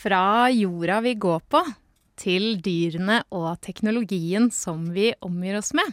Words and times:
Fra 0.00 0.48
jorda 0.50 1.00
vi 1.04 1.12
går 1.20 1.40
på, 1.52 1.60
til 2.16 2.54
dyrene 2.64 3.18
og 3.36 3.58
teknologien 3.60 4.46
som 4.54 4.86
vi 4.94 5.10
omgir 5.20 5.58
oss 5.58 5.74
med. 5.76 5.90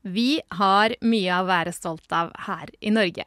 Vi 0.00 0.40
har 0.56 0.94
mye 1.04 1.36
å 1.36 1.44
være 1.44 1.74
stolt 1.76 2.08
av 2.16 2.30
her 2.46 2.70
i 2.80 2.92
Norge. 2.94 3.26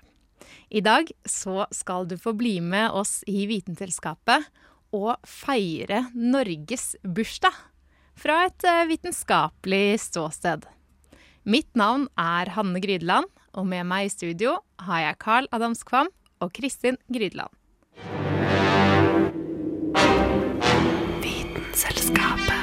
I 0.73 0.81
dag 0.81 1.11
så 1.29 1.67
skal 1.69 2.07
du 2.09 2.15
få 2.17 2.33
bli 2.33 2.57
med 2.65 2.95
oss 2.97 3.19
i 3.29 3.45
Vitenselskapet 3.49 4.47
og 4.95 5.21
feire 5.21 6.07
Norges 6.15 6.95
bursdag 7.03 7.53
fra 8.17 8.39
et 8.47 8.65
eh, 8.65 8.87
vitenskapelig 8.89 9.99
ståsted. 10.01 10.65
Mitt 11.45 11.69
navn 11.77 12.07
er 12.17 12.49
Hanne 12.55 12.81
Grydeland, 12.81 13.29
og 13.53 13.69
med 13.69 13.85
meg 13.85 14.07
i 14.07 14.15
studio 14.15 14.57
har 14.87 15.03
jeg 15.03 15.21
Carl 15.21 15.51
Adamskvam 15.53 16.09
og 16.41 16.55
Kristin 16.57 16.97
Grydeland. 17.05 17.53
Vitenselskapet. 21.75 22.53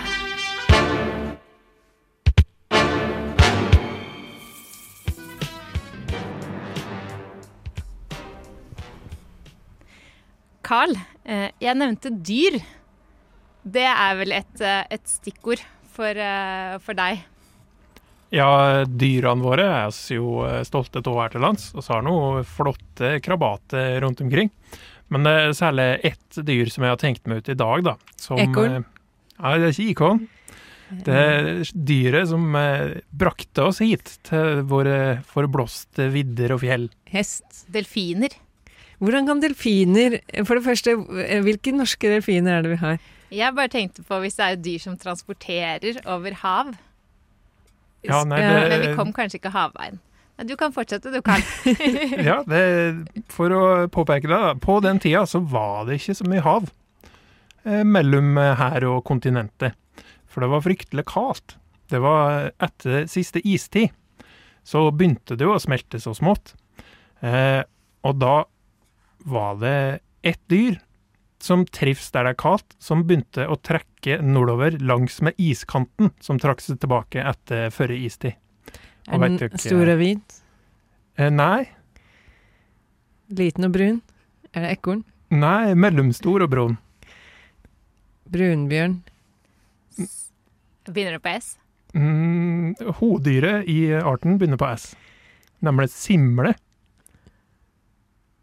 Carl, 10.62 10.96
eh, 11.24 11.50
jeg 11.60 11.76
nevnte 11.76 12.08
dyr. 12.24 12.56
Det 13.62 13.84
er 13.84 14.16
vel 14.16 14.32
et, 14.32 14.60
eh, 14.60 14.84
et 14.90 15.04
stikkord 15.04 15.60
for, 15.92 16.08
eh, 16.08 16.78
for 16.78 16.94
deg? 16.94 17.20
Ja, 18.32 18.84
dyrene 18.86 19.42
våre 19.42 19.60
er 19.60 19.86
oss 19.88 20.08
jo 20.08 20.40
stolte 20.64 21.06
av 21.06 21.20
her 21.20 21.28
til 21.28 21.42
lands, 21.42 21.74
og 21.74 21.82
så 21.82 21.96
har 21.96 22.02
noen 22.02 22.42
flotte 22.44 23.20
krabater 23.20 24.00
rundt 24.00 24.22
omkring. 24.22 24.50
Men 25.10 25.24
det 25.24 25.32
er 25.32 25.50
særlig 25.50 26.00
ett 26.02 26.46
dyr 26.46 26.70
som 26.70 26.84
jeg 26.84 26.90
har 26.90 26.96
tenkt 26.96 27.26
meg 27.26 27.42
ut 27.42 27.48
i 27.50 27.54
dag, 27.54 27.84
da. 27.84 27.96
Som, 28.16 28.38
Ekorn? 28.38 28.86
Ja, 29.38 29.56
det 29.58 29.70
er 29.70 29.74
ikke 29.74 29.92
ikon. 29.92 30.24
Det 30.92 31.16
er 31.16 31.46
dyret 31.72 32.28
som 32.28 32.52
eh, 32.58 32.98
brakte 33.16 33.64
oss 33.64 33.80
hit, 33.80 34.18
til 34.26 34.62
våre 34.68 35.22
forblåste 35.28 36.10
vidder 36.12 36.52
og 36.56 36.62
fjell. 36.64 36.88
Hest. 37.12 37.64
Delfiner. 37.72 38.34
Hvordan 39.02 39.26
kan 39.26 39.40
delfiner 39.42 40.20
For 40.46 40.54
det 40.54 40.62
første, 40.62 40.94
hvilke 41.42 41.72
norske 41.74 42.12
delfiner 42.12 42.58
er 42.58 42.62
det 42.62 42.74
vi 42.76 42.80
har? 42.84 43.00
Jeg 43.32 43.56
bare 43.56 43.72
tenkte 43.72 44.04
på 44.06 44.20
hvis 44.22 44.36
det 44.38 44.46
er 44.46 44.62
dyr 44.62 44.82
som 44.82 44.98
transporterer 45.00 45.98
over 46.04 46.36
hav. 46.44 46.74
Ja, 48.04 48.22
nei, 48.28 48.42
det... 48.44 48.68
Men 48.68 48.84
vi 48.84 48.94
kom 48.98 49.12
kanskje 49.16 49.40
ikke 49.40 49.54
havveien. 49.54 49.98
Men 50.38 50.48
du 50.48 50.54
kan 50.58 50.72
fortsette, 50.74 51.10
du, 51.12 51.20
kan. 51.24 51.42
ja, 52.28 52.40
det, 52.48 52.62
for 53.32 53.52
å 53.54 53.64
påpeke 53.92 54.28
det, 54.28 54.38
da. 54.38 54.54
På 54.60 54.78
den 54.84 55.00
tida 55.02 55.24
så 55.28 55.40
var 55.40 55.88
det 55.88 56.00
ikke 56.00 56.16
så 56.18 56.28
mye 56.28 56.44
hav 56.44 56.70
mellom 57.64 58.36
eh, 58.38 58.54
her 58.58 58.84
og 58.88 59.04
kontinentet. 59.08 59.74
For 60.26 60.40
det 60.44 60.50
var 60.50 60.64
fryktelig 60.64 61.04
kaldt. 61.10 61.56
Det 61.92 62.00
var 62.00 62.50
etter 62.62 63.06
siste 63.10 63.42
istid. 63.44 63.90
Så 64.64 64.86
begynte 64.94 65.36
det 65.36 65.44
jo 65.44 65.56
å 65.56 65.60
smelte 65.62 65.98
så 66.00 66.14
smått. 66.16 66.54
Eh, 67.20 67.60
og 68.06 68.18
da 68.22 68.44
var 69.28 69.58
det 69.60 70.00
ett 70.26 70.40
dyr 70.50 70.78
som 71.42 71.64
trives 71.66 72.08
der 72.14 72.24
det 72.28 72.32
er 72.36 72.38
kaldt, 72.38 72.76
som 72.82 73.02
begynte 73.06 73.44
å 73.50 73.56
trekke 73.58 74.20
nordover 74.22 74.76
langs 74.78 75.18
med 75.26 75.34
iskanten, 75.42 76.12
som 76.22 76.38
trakk 76.38 76.62
seg 76.62 76.78
tilbake 76.82 77.22
etter 77.26 77.70
forrige 77.74 78.06
istid. 78.06 78.36
Og 79.10 79.14
Er 79.18 79.28
den 79.28 79.38
ikke- 79.38 79.58
stor 79.58 79.88
og 79.90 79.98
hvit? 79.98 80.40
Eh, 81.18 81.30
nei, 81.30 81.68
Liten 83.32 83.64
og 83.64 83.72
brun? 83.72 84.02
Er 84.54 84.62
det 84.66 84.78
ekorn? 84.78 85.04
nei, 85.30 85.74
mellomstor 85.74 86.42
og 86.44 86.50
brun. 86.50 86.78
Brunbjørn? 88.32 89.00
Begynner 90.88 91.18
det 91.18 91.22
på 91.22 91.34
S? 91.36 91.54
Mm, 91.92 92.72
hodyret 92.98 93.68
i 93.68 93.92
arten 94.00 94.38
begynner 94.40 94.60
på 94.60 94.70
S, 94.72 94.92
nemlig 95.60 95.90
simle. 95.92 96.54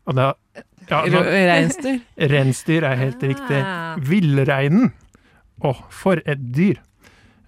Og 0.10 0.18
da 0.18 0.32
ja, 0.90 1.04
nå, 1.06 1.22
Reinsdyr? 1.22 2.00
Reinsdyr 2.32 2.86
er 2.88 2.98
helt 2.98 3.24
riktig. 3.26 3.60
Ah. 3.62 3.98
Villreinen. 4.02 4.94
Å, 5.66 5.74
for 5.92 6.22
et 6.30 6.42
dyr! 6.56 6.80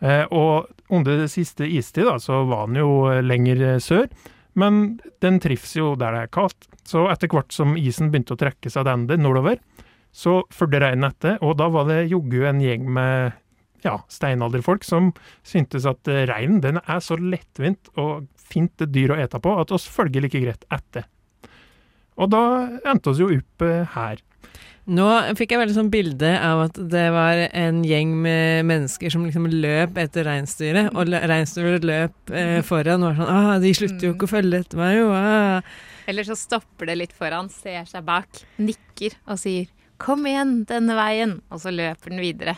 Eh, 0.02 0.26
og 0.34 0.70
under 0.92 1.22
det 1.24 1.30
siste 1.32 1.66
istid 1.70 2.06
da, 2.10 2.18
så 2.22 2.42
var 2.50 2.68
den 2.68 2.82
jo 2.82 2.92
lenger 3.24 3.80
sør, 3.82 4.10
men 4.60 5.00
den 5.24 5.40
trives 5.42 5.74
jo 5.78 5.94
der 5.96 6.18
det 6.18 6.26
er 6.26 6.34
kaldt. 6.36 6.68
Så 6.88 7.06
etter 7.14 7.32
hvert 7.32 7.54
som 7.56 7.78
isen 7.80 8.12
begynte 8.12 8.36
å 8.36 8.42
trekke 8.42 8.74
seg 8.74 8.90
den 8.90 9.08
nordover, 9.24 9.62
så 10.12 10.42
fulgte 10.52 10.82
reinen 10.84 11.08
etter, 11.08 11.38
og 11.42 11.56
da 11.62 11.70
var 11.72 11.88
det 11.90 12.10
joggu 12.12 12.44
en 12.50 12.62
gjeng 12.64 12.88
med 12.92 13.38
ja, 13.86 13.96
steinalderfolk 14.12 14.86
som 14.86 15.12
syntes 15.48 15.88
at 15.90 16.10
eh, 16.12 16.26
reinen 16.30 16.62
den 16.64 16.82
er 16.82 17.00
så 17.04 17.18
lettvint 17.18 17.92
og 18.00 18.28
fint 18.36 18.84
dyr 18.92 19.16
å 19.16 19.22
ete 19.24 19.40
på 19.42 19.56
at 19.62 19.72
oss 19.74 19.88
følger 19.90 20.26
like 20.26 20.42
greit 20.44 20.68
etter. 20.74 21.08
Og 22.20 22.30
da 22.34 22.44
endte 22.92 23.14
oss 23.14 23.22
jo 23.22 23.32
opp 23.34 23.66
eh, 23.66 23.88
her. 23.96 24.22
Nå 24.92 25.06
fikk 25.38 25.54
jeg 25.54 25.62
veldig 25.62 25.76
sånn 25.76 25.92
bilde 25.94 26.30
av 26.42 26.64
at 26.64 26.78
det 26.92 27.06
var 27.14 27.38
en 27.48 27.84
gjeng 27.86 28.16
med 28.24 28.66
mennesker 28.68 29.14
som 29.14 29.28
liksom 29.28 29.46
løp 29.54 30.00
etter 30.02 30.26
reinsdyret, 30.26 30.90
og 30.98 31.12
reinsdyret 31.12 31.86
løp 31.86 32.34
eh, 32.34 32.60
foran 32.66 33.06
og 33.06 33.12
var 33.12 33.20
sånn 33.20 33.32
ah, 33.32 33.52
'De 33.62 33.74
slutter 33.78 34.08
jo 34.08 34.16
ikke 34.16 34.28
å 34.28 34.34
følge 34.34 34.64
etter 34.66 34.82
meg, 34.82 34.98
jo', 34.98 35.14
ah. 35.16 35.62
Eller 36.10 36.26
så 36.28 36.36
stopper 36.36 36.90
det 36.90 36.98
litt 36.98 37.14
foran, 37.16 37.48
ser 37.54 37.86
seg 37.88 38.04
bak, 38.04 38.42
nikker 38.58 39.16
og 39.30 39.40
sier 39.40 39.70
'kom 40.02 40.26
igjen, 40.26 40.66
denne 40.66 40.98
veien', 40.98 41.40
og 41.54 41.62
så 41.62 41.70
løper 41.72 42.10
den 42.10 42.22
videre. 42.24 42.58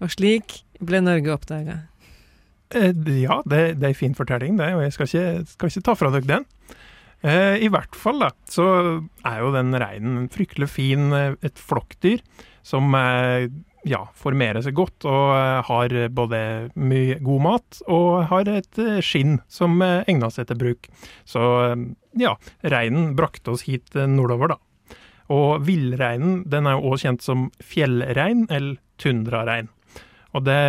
Og 0.00 0.10
slik 0.14 0.60
ble 0.80 1.00
Norge 1.02 1.32
oppdaga. 1.34 1.80
Eh, 2.70 2.92
Ja, 3.20 3.42
det, 3.44 3.80
det 3.80 3.84
er 3.84 3.94
en 3.94 3.98
fin 3.98 4.14
fortelling, 4.14 4.56
det, 4.56 4.70
og 4.76 4.82
jeg 4.86 4.92
skal 4.94 5.06
ikke, 5.10 5.46
skal 5.56 5.68
ikke 5.72 5.82
ta 5.88 5.94
fra 5.98 6.10
dere 6.14 6.28
den. 6.30 6.46
Eh, 7.22 7.56
I 7.66 7.68
hvert 7.68 7.96
fall 7.98 8.22
da, 8.22 8.30
så 8.48 8.64
er 9.26 9.40
jo 9.42 9.50
den 9.52 9.74
reinen 9.76 10.16
en 10.22 10.28
fryktelig 10.32 10.70
fin, 10.72 11.10
eh, 11.12 11.34
et 11.42 11.58
flokkdyr, 11.58 12.22
som 12.62 12.94
eh, 12.94 13.48
ja, 13.84 14.04
formerer 14.14 14.62
seg 14.64 14.74
godt 14.78 15.04
og 15.08 15.34
eh, 15.34 15.60
har 15.68 15.94
både 16.16 16.40
mye 16.76 17.18
god 17.20 17.44
mat 17.44 17.82
og 17.88 18.24
har 18.30 18.48
et 18.48 18.78
eh, 18.80 19.00
skinn 19.04 19.40
som 19.48 19.80
egner 19.82 20.30
seg 20.32 20.48
til 20.48 20.60
bruk. 20.60 20.88
Så 21.28 21.42
ja, 22.16 22.36
reinen 22.62 23.14
brakte 23.16 23.52
oss 23.52 23.66
hit 23.68 23.92
nordover 23.94 24.54
da. 24.54 24.58
Og 25.30 25.62
villreinen 25.62 26.42
den 26.50 26.66
er 26.66 26.76
jo 26.76 26.90
også 26.90 27.06
kjent 27.06 27.24
som 27.24 27.46
fjellrein 27.62 28.46
eller 28.50 28.80
tundrarein. 29.00 29.70
Og 30.34 30.44
det 30.46 30.62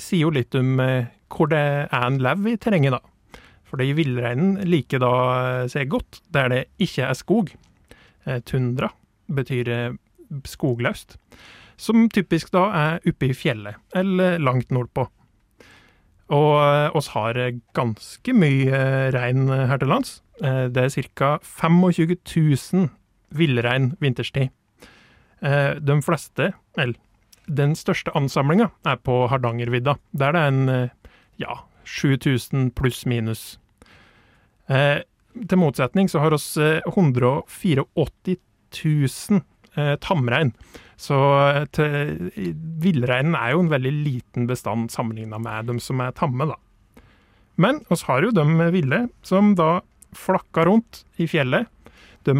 sier 0.00 0.26
jo 0.26 0.34
litt 0.34 0.54
om 0.56 0.80
eh, 0.80 1.08
hvor 1.32 1.48
det 1.52 1.62
er 1.88 2.04
en 2.06 2.20
lever 2.22 2.54
i 2.54 2.60
terrenget, 2.60 2.96
da. 2.96 3.40
Fordi 3.68 3.88
villreinen 3.96 4.60
liker 4.68 5.00
da 5.00 5.14
eh, 5.62 5.64
seg 5.72 5.90
godt 5.92 6.20
der 6.32 6.52
det 6.52 6.62
ikke 6.82 7.08
er 7.08 7.18
skog. 7.18 7.52
Eh, 8.26 8.40
Tundra 8.48 8.92
betyr 9.32 9.96
skogløst. 10.48 11.16
Som 11.80 12.06
typisk 12.12 12.52
da 12.54 12.66
er 12.76 13.08
oppe 13.08 13.30
i 13.30 13.36
fjellet, 13.36 13.80
eller 13.96 14.38
langt 14.40 14.70
nordpå. 14.72 15.06
Og 16.32 16.96
oss 16.96 17.10
har 17.12 17.36
ganske 17.76 18.32
mye 18.32 18.78
rein 19.12 19.50
her 19.50 19.80
til 19.80 19.90
lands. 19.90 20.12
Det 20.38 20.84
er 20.84 20.94
ca. 21.18 21.34
25 21.42 22.14
000 22.16 22.86
villrein 23.36 23.92
vinterstid. 24.00 24.50
Eh, 25.42 25.74
De 25.80 25.98
fleste, 26.02 26.52
eller 26.78 26.96
den 27.46 27.74
største 27.74 28.12
ansamlinga, 28.14 28.70
er 28.86 28.96
på 29.02 29.26
Hardangervidda. 29.28 29.96
Der 30.12 30.32
det 30.32 30.40
er 30.40 30.52
en 30.52 30.68
eh, 30.68 30.88
ja, 31.42 31.58
7000 31.84 32.70
pluss 32.78 33.04
minus. 33.06 33.58
Eh, 34.68 35.02
til 35.48 35.58
motsetning 35.58 36.08
så 36.10 36.22
har 36.22 36.34
oss 36.36 36.56
eh, 36.56 36.80
184 36.86 37.84
000 38.84 39.42
eh, 39.76 39.96
tamrein. 40.00 40.52
Så 40.96 41.16
villreinen 42.82 43.34
er 43.34 43.54
jo 43.54 43.64
en 43.64 43.72
veldig 43.72 43.92
liten 44.04 44.46
bestand 44.46 44.92
sammenligna 44.94 45.40
med 45.42 45.66
de 45.66 45.80
som 45.82 46.00
er 46.04 46.14
tamme, 46.14 46.46
da. 46.46 46.58
Men 47.60 47.82
oss 47.90 48.04
har 48.06 48.22
jo 48.22 48.30
de 48.30 48.44
ville 48.72 49.08
som 49.26 49.54
da 49.58 49.80
flakka 50.16 50.64
rundt 50.68 51.02
i 51.20 51.26
fjellet. 51.26 51.66
De 52.22 52.36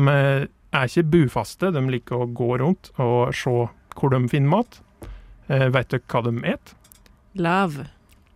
er 0.72 0.88
ikke 0.88 1.10
bufaste, 1.12 1.70
de 1.74 1.82
liker 1.92 2.24
å 2.24 2.30
gå 2.32 2.56
rundt 2.62 2.92
og 3.02 3.34
se 3.36 3.52
hvor 3.92 4.12
de 4.12 4.22
finner 4.32 4.52
mat. 4.54 4.80
Eh, 5.52 5.68
vet 5.72 5.92
dere 5.92 6.06
hva 6.08 6.22
de 6.24 6.32
et? 6.48 6.72
Lav. 7.34 7.76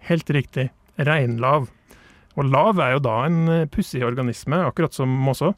Helt 0.06 0.30
riktig, 0.30 0.68
reinlav. 0.96 1.70
Og 2.36 2.50
lav 2.52 2.80
er 2.82 2.96
jo 2.96 3.04
da 3.06 3.16
en 3.26 3.40
eh, 3.48 3.68
pussig 3.72 4.04
organisme, 4.04 4.60
akkurat 4.68 4.94
som 4.94 5.08
mossa. 5.08 5.54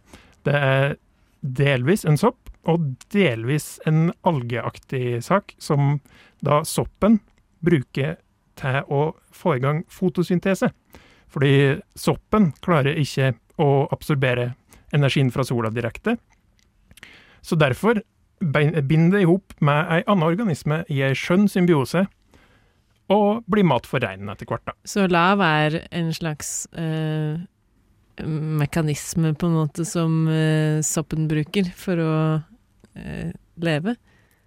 Det 0.47 0.55
er 0.55 0.97
delvis 1.43 2.05
en 2.07 2.19
sopp, 2.21 2.51
og 2.69 2.85
delvis 3.15 3.79
en 3.89 4.13
algeaktig 4.29 5.19
sak, 5.25 5.55
som 5.59 5.99
da 6.45 6.63
soppen 6.69 7.19
bruker 7.65 8.19
til 8.59 8.81
å 8.93 9.03
få 9.35 9.57
i 9.57 9.63
gang 9.63 9.83
fotosyntese. 9.91 10.71
Fordi 11.29 11.79
soppen 11.99 12.53
klarer 12.65 12.99
ikke 12.99 13.35
å 13.61 13.87
absorbere 13.93 14.53
energien 14.95 15.33
fra 15.35 15.45
sola 15.45 15.71
direkte. 15.75 16.17
Så 17.43 17.57
derfor 17.59 18.01
binder 18.41 19.11
det 19.19 19.23
i 19.25 19.29
hop 19.29 19.55
med 19.65 19.91
ei 19.97 20.03
anna 20.07 20.29
organisme 20.31 20.85
i 20.93 21.01
ei 21.03 21.15
skjønn 21.19 21.49
symbiose, 21.51 22.05
og 23.11 23.45
blir 23.49 23.65
mat 23.65 23.87
for 23.89 24.05
reinen 24.05 24.29
etter 24.29 24.47
hvert, 24.51 24.67
da. 24.69 24.75
Så 24.85 25.07
lav 25.11 25.41
er 25.41 25.79
en 25.97 26.11
slags 26.13 26.67
eh, 26.77 27.39
mekanisme, 28.29 29.33
på 29.35 29.49
en 29.49 29.57
måte, 29.57 29.85
som 29.89 30.27
eh, 30.29 30.81
soppen 30.85 31.29
bruker 31.31 31.71
for 31.79 32.03
å 32.03 32.15
eh, 32.99 33.31
leve? 33.65 33.97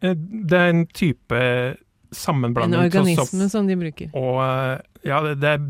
Eh, 0.02 0.16
Det 0.16 0.58
er 0.60 0.74
en 0.76 0.86
type 0.88 1.42
En 1.42 1.78
sammenblanding 2.12 2.76
En 2.80 2.86
organisme 2.86 3.48
sopp 3.48 3.52
som 3.54 3.68
de 3.70 3.76
bruker. 3.80 4.12
og 4.14 4.42
eh, 4.44 4.78
Ja, 5.08 5.22
det, 5.26 5.40
det 5.42 5.50
er 5.56 5.62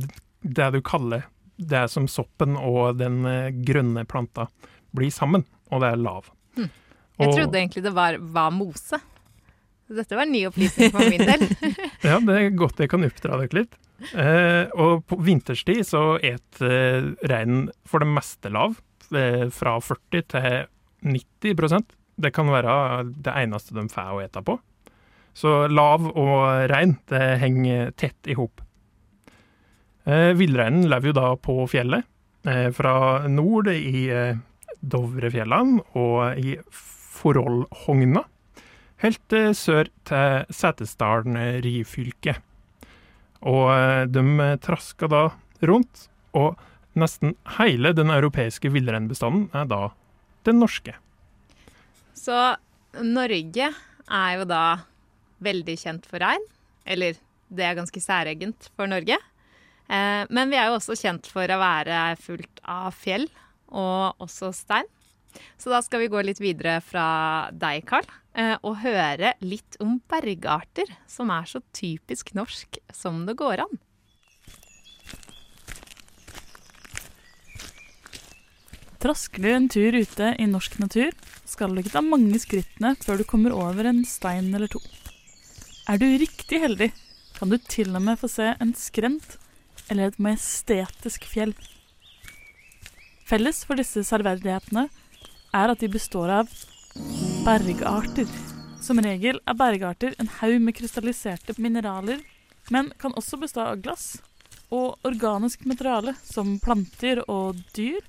det 0.42 0.72
du 0.74 0.82
kaller 0.82 1.28
det 1.62 1.84
som 1.94 2.08
soppen 2.10 2.56
og 2.58 2.98
den 2.98 3.22
eh, 3.30 3.52
grønne 3.54 4.04
planta 4.10 4.48
blir 4.98 5.12
sammen, 5.14 5.46
og 5.72 5.84
det 5.84 5.92
er 5.94 6.00
lav. 6.02 6.32
Jeg 7.22 7.38
trodde 7.38 7.60
egentlig 7.62 7.84
det 7.86 7.94
var, 7.96 8.18
var 8.20 8.52
mose. 8.56 9.00
Dette 9.92 10.16
var 10.16 10.24
en 10.24 10.32
ny 10.32 10.46
opplysning 10.48 10.92
for 10.94 11.08
min 11.12 11.24
del. 11.28 11.48
Ja, 12.08 12.18
det 12.24 12.36
er 12.38 12.54
godt 12.58 12.80
jeg 12.82 12.90
kan 12.92 13.04
oppdra 13.06 13.38
dere 13.42 13.58
litt. 13.62 13.76
Eh, 14.18 14.72
og 14.82 15.04
på 15.06 15.20
vinterstid 15.22 15.84
så 15.86 16.16
et 16.26 16.62
eh, 16.66 17.12
reinen 17.30 17.68
for 17.86 18.02
det 18.02 18.10
meste 18.10 18.50
lav, 18.54 18.80
eh, 19.14 19.46
fra 19.54 19.76
40 19.84 20.24
til 20.34 20.64
90% 21.06 21.94
Det 22.22 22.32
kan 22.34 22.50
være 22.50 22.74
det 23.26 23.36
eneste 23.44 23.76
de 23.78 23.86
får 23.92 24.16
å 24.16 24.22
ete 24.24 24.42
på. 24.48 24.58
Så 25.38 25.68
lav 25.72 26.08
og 26.10 26.72
rein, 26.72 26.98
det 27.12 27.22
henger 27.44 27.92
tett 28.00 28.28
i 28.32 28.36
hop. 28.40 28.64
Eh, 30.04 30.32
Villreinen 30.38 30.90
lever 30.90 31.12
jo 31.12 31.18
da 31.18 31.28
på 31.38 31.60
fjellet, 31.70 32.08
eh, 32.48 32.70
fra 32.76 33.28
nord 33.30 33.70
i 33.74 34.08
eh, 34.10 34.40
Dovrefjellene 34.82 35.84
og 36.00 36.40
i 36.42 36.56
Forholdhogna, 37.22 38.24
helt 39.04 39.36
eh, 39.36 39.52
sør 39.58 39.90
til 40.08 40.54
Setesdalen 40.54 41.38
eh, 41.40 41.60
Ryfylke. 41.64 42.36
Og 43.50 43.72
eh, 43.74 44.04
de 44.10 44.52
traska 44.64 45.10
da 45.12 45.24
rundt, 45.68 46.08
og 46.38 46.60
nesten 46.98 47.36
hele 47.58 47.94
den 47.96 48.12
europeiske 48.14 48.72
villreinbestanden 48.74 49.50
er 49.58 49.68
da 49.70 49.82
den 50.48 50.60
norske. 50.62 50.96
Så 52.18 52.38
Norge 53.02 53.72
er 53.72 54.32
jo 54.38 54.48
da 54.50 54.64
veldig 55.46 55.76
kjent 55.80 56.08
for 56.10 56.22
rein. 56.24 56.44
Eller 56.86 57.20
det 57.54 57.66
er 57.66 57.78
ganske 57.78 58.02
særegent 58.02 58.72
for 58.76 58.90
Norge. 58.90 59.18
Men 59.92 60.52
vi 60.52 60.58
er 60.58 60.70
jo 60.70 60.78
også 60.78 60.96
kjent 60.96 61.28
for 61.28 61.52
å 61.52 61.60
være 61.60 62.16
fullt 62.22 62.62
av 62.64 62.96
fjell 62.96 63.26
og 63.68 64.24
også 64.24 64.52
stein. 64.56 64.88
Så 65.57 65.72
da 65.72 65.81
skal 65.86 66.04
vi 66.04 66.12
gå 66.12 66.22
litt 66.25 66.42
videre 66.42 66.80
fra 66.83 67.50
deg, 67.54 67.86
Carl, 67.89 68.07
eh, 68.33 68.57
og 68.62 68.81
høre 68.83 69.36
litt 69.45 69.78
om 69.83 70.00
bergarter 70.12 70.89
som 71.10 71.31
er 71.33 71.48
så 71.50 71.63
typisk 71.75 72.33
norsk 72.38 72.81
som 72.95 73.25
det 73.28 73.38
går 73.39 73.66
an. 73.66 73.81
Trasker 79.01 79.42
du 79.42 79.50
en 79.50 79.69
tur 79.72 79.95
ute 79.98 80.36
i 80.38 80.45
norsk 80.45 80.75
natur, 80.78 81.16
skal 81.50 81.74
du 81.74 81.81
ikke 81.81 81.95
ta 81.95 82.04
mange 82.06 82.38
skrittene 82.38 82.94
før 83.01 83.18
du 83.18 83.25
kommer 83.25 83.56
over 83.57 83.88
en 83.89 84.04
stein 84.06 84.51
eller 84.54 84.69
to. 84.69 84.81
Er 85.89 85.98
du 85.98 86.06
riktig 86.22 86.60
heldig, 86.62 86.92
kan 87.34 87.50
du 87.50 87.57
til 87.57 87.95
og 87.98 88.04
med 88.06 88.19
få 88.22 88.30
se 88.30 88.51
en 88.54 88.75
skrent 88.77 89.39
eller 89.89 90.12
et 90.12 90.19
majestetisk 90.22 91.25
fjell. 91.25 91.56
Felles 93.25 93.63
for 93.66 93.80
disse 93.80 94.04
serverdighetene 94.06 94.86
er 95.53 95.71
at 95.71 95.83
de 95.83 95.89
består 95.92 96.31
av 96.42 96.51
bergarter. 97.45 98.30
Som 98.81 99.00
regel 99.03 99.39
er 99.45 99.57
bergarter 99.57 100.15
en 100.19 100.31
haug 100.39 100.57
med 100.63 100.75
krystalliserte 100.80 101.56
mineraler, 101.62 102.24
men 102.71 102.92
kan 103.01 103.13
også 103.19 103.39
bestå 103.42 103.65
av 103.68 103.81
glass 103.83 104.15
og 104.71 104.98
organisk 105.07 105.65
materiale 105.68 106.15
som 106.24 106.56
planter 106.63 107.24
og 107.27 107.59
dyr. 107.75 108.00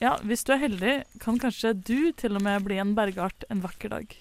Ja, 0.00 0.16
hvis 0.24 0.44
du 0.46 0.54
er 0.54 0.62
heldig, 0.62 0.94
kan 1.20 1.38
kanskje 1.42 1.74
du 1.74 2.12
til 2.16 2.38
og 2.38 2.44
med 2.46 2.64
bli 2.64 2.78
en 2.80 2.94
bergart 2.96 3.44
en 3.50 3.62
vakker 3.64 3.92
dag. 3.92 4.14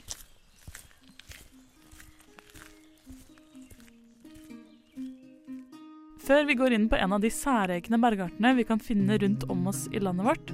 Før 6.28 6.44
vi 6.44 6.58
går 6.60 6.74
inn 6.76 6.90
på 6.92 6.98
en 7.00 7.14
av 7.16 7.22
de 7.24 7.30
særegne 7.32 8.02
bergartene 8.04 8.52
vi 8.58 8.66
kan 8.68 8.82
finne 8.84 9.16
rundt 9.22 9.46
om 9.48 9.70
oss 9.72 9.86
i 9.96 10.02
landet 10.04 10.28
vårt, 10.28 10.52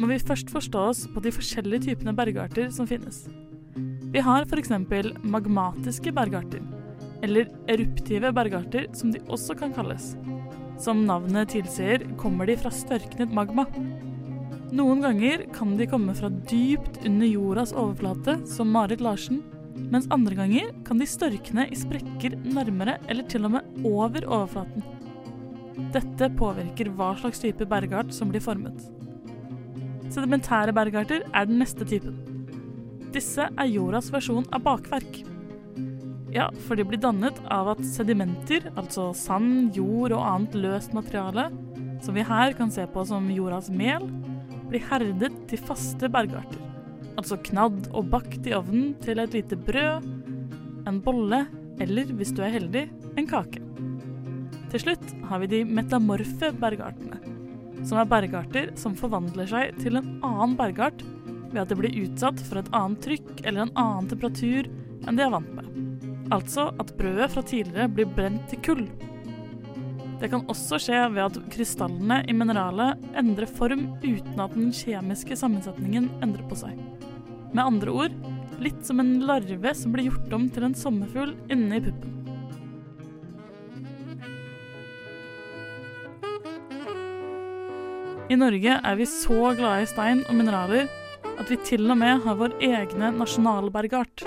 må 0.00 0.08
vi 0.10 0.18
først 0.18 0.50
forstå 0.52 0.84
oss 0.90 1.02
på 1.10 1.22
de 1.24 1.32
forskjellige 1.34 1.88
typene 1.88 2.14
bergarter 2.16 2.70
som 2.74 2.88
finnes. 2.90 3.24
Vi 4.14 4.22
har 4.22 4.46
f.eks. 4.46 4.72
magmatiske 5.22 6.12
bergarter, 6.14 6.62
eller 7.22 7.50
eruptive 7.70 8.30
bergarter 8.34 8.88
som 8.94 9.12
de 9.14 9.22
også 9.28 9.56
kan 9.58 9.74
kalles. 9.74 10.14
Som 10.82 11.04
navnet 11.06 11.52
tilsier, 11.54 12.02
kommer 12.18 12.46
de 12.46 12.56
fra 12.58 12.72
størknet 12.74 13.32
magma. 13.34 13.66
Noen 14.74 15.02
ganger 15.04 15.44
kan 15.54 15.76
de 15.78 15.86
komme 15.86 16.14
fra 16.18 16.30
dypt 16.50 16.98
under 17.06 17.30
jordas 17.30 17.74
overflate, 17.74 18.40
som 18.50 18.72
Marit 18.74 19.02
Larsen, 19.04 19.42
mens 19.74 20.08
andre 20.14 20.38
ganger 20.38 20.72
kan 20.86 20.98
de 20.98 21.06
størkne 21.10 21.68
i 21.70 21.78
sprekker 21.78 22.36
nærmere 22.42 22.98
eller 23.08 23.26
til 23.30 23.46
og 23.46 23.56
med 23.56 23.86
over 23.86 24.26
overflaten. 24.26 24.82
Dette 25.94 26.30
påvirker 26.38 26.90
hva 26.94 27.14
slags 27.18 27.42
type 27.42 27.66
bergart 27.70 28.14
som 28.14 28.30
blir 28.30 28.42
formet. 28.42 28.78
Sedimentære 30.14 30.70
bergarter 30.76 31.24
er 31.34 31.46
den 31.48 31.58
neste 31.58 31.82
typen. 31.90 32.14
Disse 33.14 33.48
er 33.50 33.70
jordas 33.70 34.12
versjon 34.14 34.46
av 34.54 34.62
bakverk. 34.62 35.24
Ja, 36.34 36.48
for 36.66 36.78
de 36.78 36.84
blir 36.86 37.00
dannet 37.02 37.40
av 37.50 37.72
at 37.72 37.82
sedimenter, 37.86 38.68
altså 38.78 39.08
sand, 39.14 39.74
jord 39.74 40.14
og 40.14 40.22
annet 40.22 40.54
løst 40.58 40.94
materiale, 40.94 41.48
som 42.02 42.14
vi 42.14 42.26
her 42.26 42.54
kan 42.58 42.70
se 42.74 42.86
på 42.90 43.04
som 43.06 43.26
jordas 43.30 43.72
mel, 43.74 44.06
blir 44.70 44.86
herdet 44.86 45.34
til 45.50 45.62
faste 45.66 46.10
bergarter. 46.10 46.62
Altså 47.18 47.38
knadd 47.50 47.90
og 47.90 48.10
bakt 48.14 48.46
i 48.46 48.54
ovnen 48.54 48.94
til 49.02 49.22
et 49.22 49.34
lite 49.34 49.58
brød, 49.58 50.06
en 50.86 51.02
bolle 51.02 51.44
eller, 51.82 52.10
hvis 52.14 52.34
du 52.34 52.42
er 52.46 52.54
heldig, 52.54 52.86
en 53.18 53.30
kake. 53.30 53.62
Til 54.70 54.82
slutt 54.82 55.14
har 55.26 55.42
vi 55.42 55.50
de 55.50 55.64
metamorfe 55.66 56.54
bergartene, 56.62 57.33
som 57.84 58.00
er 58.00 58.08
bergarter 58.08 58.72
som 58.80 58.96
forvandler 58.98 59.48
seg 59.50 59.78
til 59.82 59.98
en 60.00 60.10
annen 60.24 60.56
bergart 60.58 61.04
ved 61.54 61.62
at 61.62 61.70
det 61.70 61.78
blir 61.78 61.96
utsatt 62.02 62.40
for 62.48 62.60
et 62.60 62.70
annet 62.74 63.02
trykk 63.04 63.32
eller 63.44 63.66
en 63.66 63.74
annen 63.78 64.10
temperatur 64.10 64.68
enn 65.04 65.18
de 65.18 65.24
er 65.24 65.32
vant 65.34 65.50
med. 65.56 65.68
Altså 66.34 66.70
at 66.80 66.94
brødet 66.98 67.30
fra 67.34 67.44
tidligere 67.46 67.90
blir 67.92 68.08
brent 68.16 68.46
til 68.50 68.62
kull. 68.64 68.86
Det 70.20 70.30
kan 70.32 70.46
også 70.50 70.78
skje 70.80 71.02
ved 71.12 71.22
at 71.26 71.38
krystallene 71.52 72.22
i 72.30 72.34
mineralet 72.36 73.02
endrer 73.18 73.50
form 73.50 73.86
uten 74.02 74.40
at 74.40 74.54
den 74.56 74.72
kjemiske 74.74 75.36
sammensetningen 75.36 76.08
endrer 76.24 76.46
på 76.48 76.58
seg. 76.64 76.78
Med 77.52 77.66
andre 77.66 77.92
ord 77.92 78.16
litt 78.64 78.80
som 78.86 79.02
en 79.02 79.18
larve 79.26 79.74
som 79.76 79.92
blir 79.94 80.08
gjort 80.08 80.32
om 80.36 80.48
til 80.50 80.68
en 80.68 80.78
sommerfugl 80.78 81.34
inne 81.52 81.78
i 81.78 81.84
puppen. 81.84 82.23
I 88.32 88.36
Norge 88.40 88.78
er 88.80 88.94
vi 88.96 89.04
så 89.04 89.50
glade 89.52 89.82
i 89.84 89.88
stein 89.90 90.22
og 90.24 90.36
mineraler 90.38 90.86
at 91.34 91.50
vi 91.50 91.58
til 91.66 91.84
og 91.92 91.98
med 92.00 92.22
har 92.24 92.38
vår 92.40 92.54
egne 92.64 93.10
nasjonalbergart. 93.18 94.24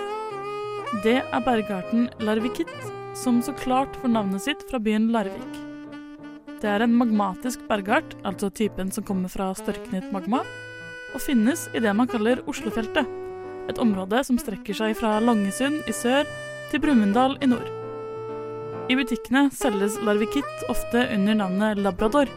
Det 1.01 1.15
er 1.23 1.45
bergarten 1.45 2.05
larvikitt, 2.21 2.75
som 3.17 3.41
så 3.41 3.55
klart 3.57 3.97
får 3.97 4.13
navnet 4.13 4.45
sitt 4.45 4.61
fra 4.69 4.77
byen 4.77 5.09
Larvik. 5.15 5.57
Det 6.61 6.69
er 6.69 6.85
en 6.85 6.93
magmatisk 6.99 7.65
bergart, 7.69 8.13
altså 8.25 8.51
typen 8.53 8.93
som 8.93 9.05
kommer 9.07 9.33
fra 9.33 9.49
størknet 9.57 10.11
magma, 10.13 10.43
og 11.15 11.23
finnes 11.23 11.65
i 11.73 11.81
det 11.81 11.93
man 11.97 12.09
kaller 12.09 12.43
Oslofeltet, 12.45 13.09
et 13.67 13.81
område 13.81 14.21
som 14.23 14.37
strekker 14.37 14.77
seg 14.77 14.93
fra 14.99 15.17
Langesund 15.23 15.81
i 15.89 15.95
sør 15.95 16.29
til 16.69 16.85
Brumunddal 16.85 17.39
i 17.41 17.49
nord. 17.49 17.69
I 18.87 18.95
butikkene 18.95 19.47
selges 19.51 19.97
larvikitt 20.05 20.69
ofte 20.71 21.09
under 21.17 21.41
navnet 21.41 21.81
labrador, 21.81 22.29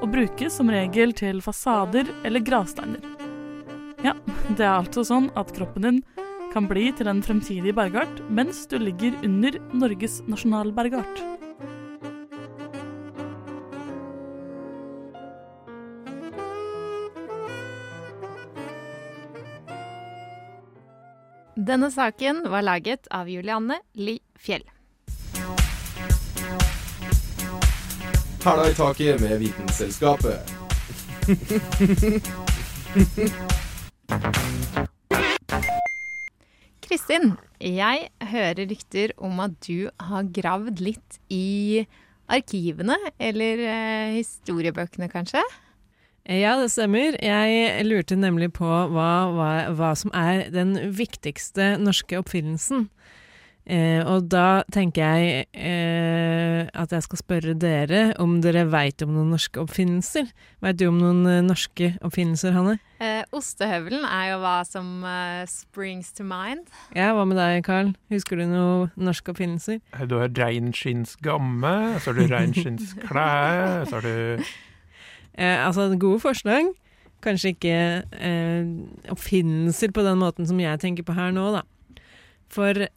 og 0.00 0.10
brukes 0.12 0.56
som 0.56 0.70
regel 0.72 1.12
til 1.16 1.40
fasader 1.44 2.08
eller 2.24 2.44
gravsteiner. 2.44 3.04
Ja, 4.04 4.14
det 4.56 4.64
er 4.64 4.78
altså 4.78 5.04
sånn 5.04 5.28
at 5.36 5.52
kroppen 5.56 5.84
din 5.84 6.00
kan 6.50 6.66
bli 6.66 6.88
til 6.96 7.10
en 7.10 7.20
fremtidig 7.22 7.74
bergart 7.76 8.22
mens 8.32 8.64
du 8.70 8.78
ligger 8.80 9.14
under 9.26 9.60
Norges 9.76 10.20
nasjonalbergart. 10.30 11.20
Denne 21.60 21.90
saken 21.92 22.46
var 22.48 22.64
laget 22.64 23.04
av 23.12 23.28
Julianne 23.28 23.82
Li 24.00 24.16
Fjell. 24.40 24.64
Hæla 28.40 28.70
i 28.70 28.74
taket 28.74 29.20
med 29.20 29.38
Vitenselskapet. 29.38 30.38
Kristin, 36.80 37.34
jeg 37.60 38.08
hører 38.32 38.62
rykter 38.70 39.12
om 39.18 39.42
at 39.44 39.58
du 39.66 39.90
har 40.00 40.30
gravd 40.32 40.80
litt 40.80 41.18
i 41.28 41.84
arkivene, 42.32 42.96
eller 43.20 43.60
eh, 43.60 44.16
historiebøkene 44.16 45.10
kanskje? 45.12 45.44
Ja, 46.24 46.56
det 46.62 46.70
stemmer. 46.72 47.20
Jeg 47.20 47.84
lurte 47.84 48.16
nemlig 48.16 48.54
på 48.56 48.64
hva, 48.64 49.10
hva, 49.36 49.50
hva 49.76 49.92
som 49.92 50.16
er 50.16 50.48
den 50.54 50.78
viktigste 50.96 51.74
norske 51.76 52.16
oppfinnelsen. 52.24 52.88
Eh, 53.68 54.00
og 54.08 54.30
da 54.32 54.62
tenker 54.72 55.04
jeg 55.04 55.44
eh, 55.54 56.64
at 56.72 56.94
jeg 56.94 57.04
skal 57.04 57.20
spørre 57.20 57.54
dere 57.60 58.00
om 58.18 58.38
dere 58.42 58.64
veit 58.72 59.04
om 59.04 59.12
noen 59.14 59.34
norske 59.34 59.60
oppfinnelser. 59.62 60.30
Veit 60.64 60.78
du 60.80 60.86
om 60.88 60.98
noen 60.98 61.20
eh, 61.28 61.42
norske 61.44 61.92
oppfinnelser, 62.06 62.56
Hanne? 62.56 62.78
Eh, 63.00 63.20
ostehøvelen 63.36 64.02
er 64.08 64.32
jo 64.32 64.40
hva 64.42 64.56
som 64.66 65.04
eh, 65.06 65.44
springs 65.50 66.10
to 66.16 66.26
mind. 66.26 66.66
Ja, 66.96 67.12
hva 67.14 67.26
med 67.28 67.38
deg, 67.38 67.60
Carl? 67.68 67.92
Husker 68.10 68.40
du 68.40 68.46
noen 68.48 68.90
norske 68.98 69.34
oppfinnelser? 69.34 69.78
Du 70.08 70.16
har 70.18 70.32
reinskinnsgamme, 70.40 71.76
så 72.00 72.10
har 72.10 72.18
du 72.18 72.34
reinskinnsklær, 72.34 73.86
så 73.86 74.00
har 74.00 74.08
du 74.08 74.44
Eh, 75.40 75.66
altså, 75.66 75.86
gode 75.96 76.20
forslag. 76.20 76.66
Kanskje 77.24 77.52
ikke 77.54 77.76
eh, 78.20 78.66
oppfinnelser 79.12 79.92
på 79.92 80.02
den 80.04 80.18
måten 80.20 80.48
som 80.48 80.60
jeg 80.60 80.80
tenker 80.82 81.06
på 81.06 81.14
her 81.16 81.30
nå, 81.32 81.46
da. 81.54 81.62
For 82.52 82.82
eh, 82.84 82.90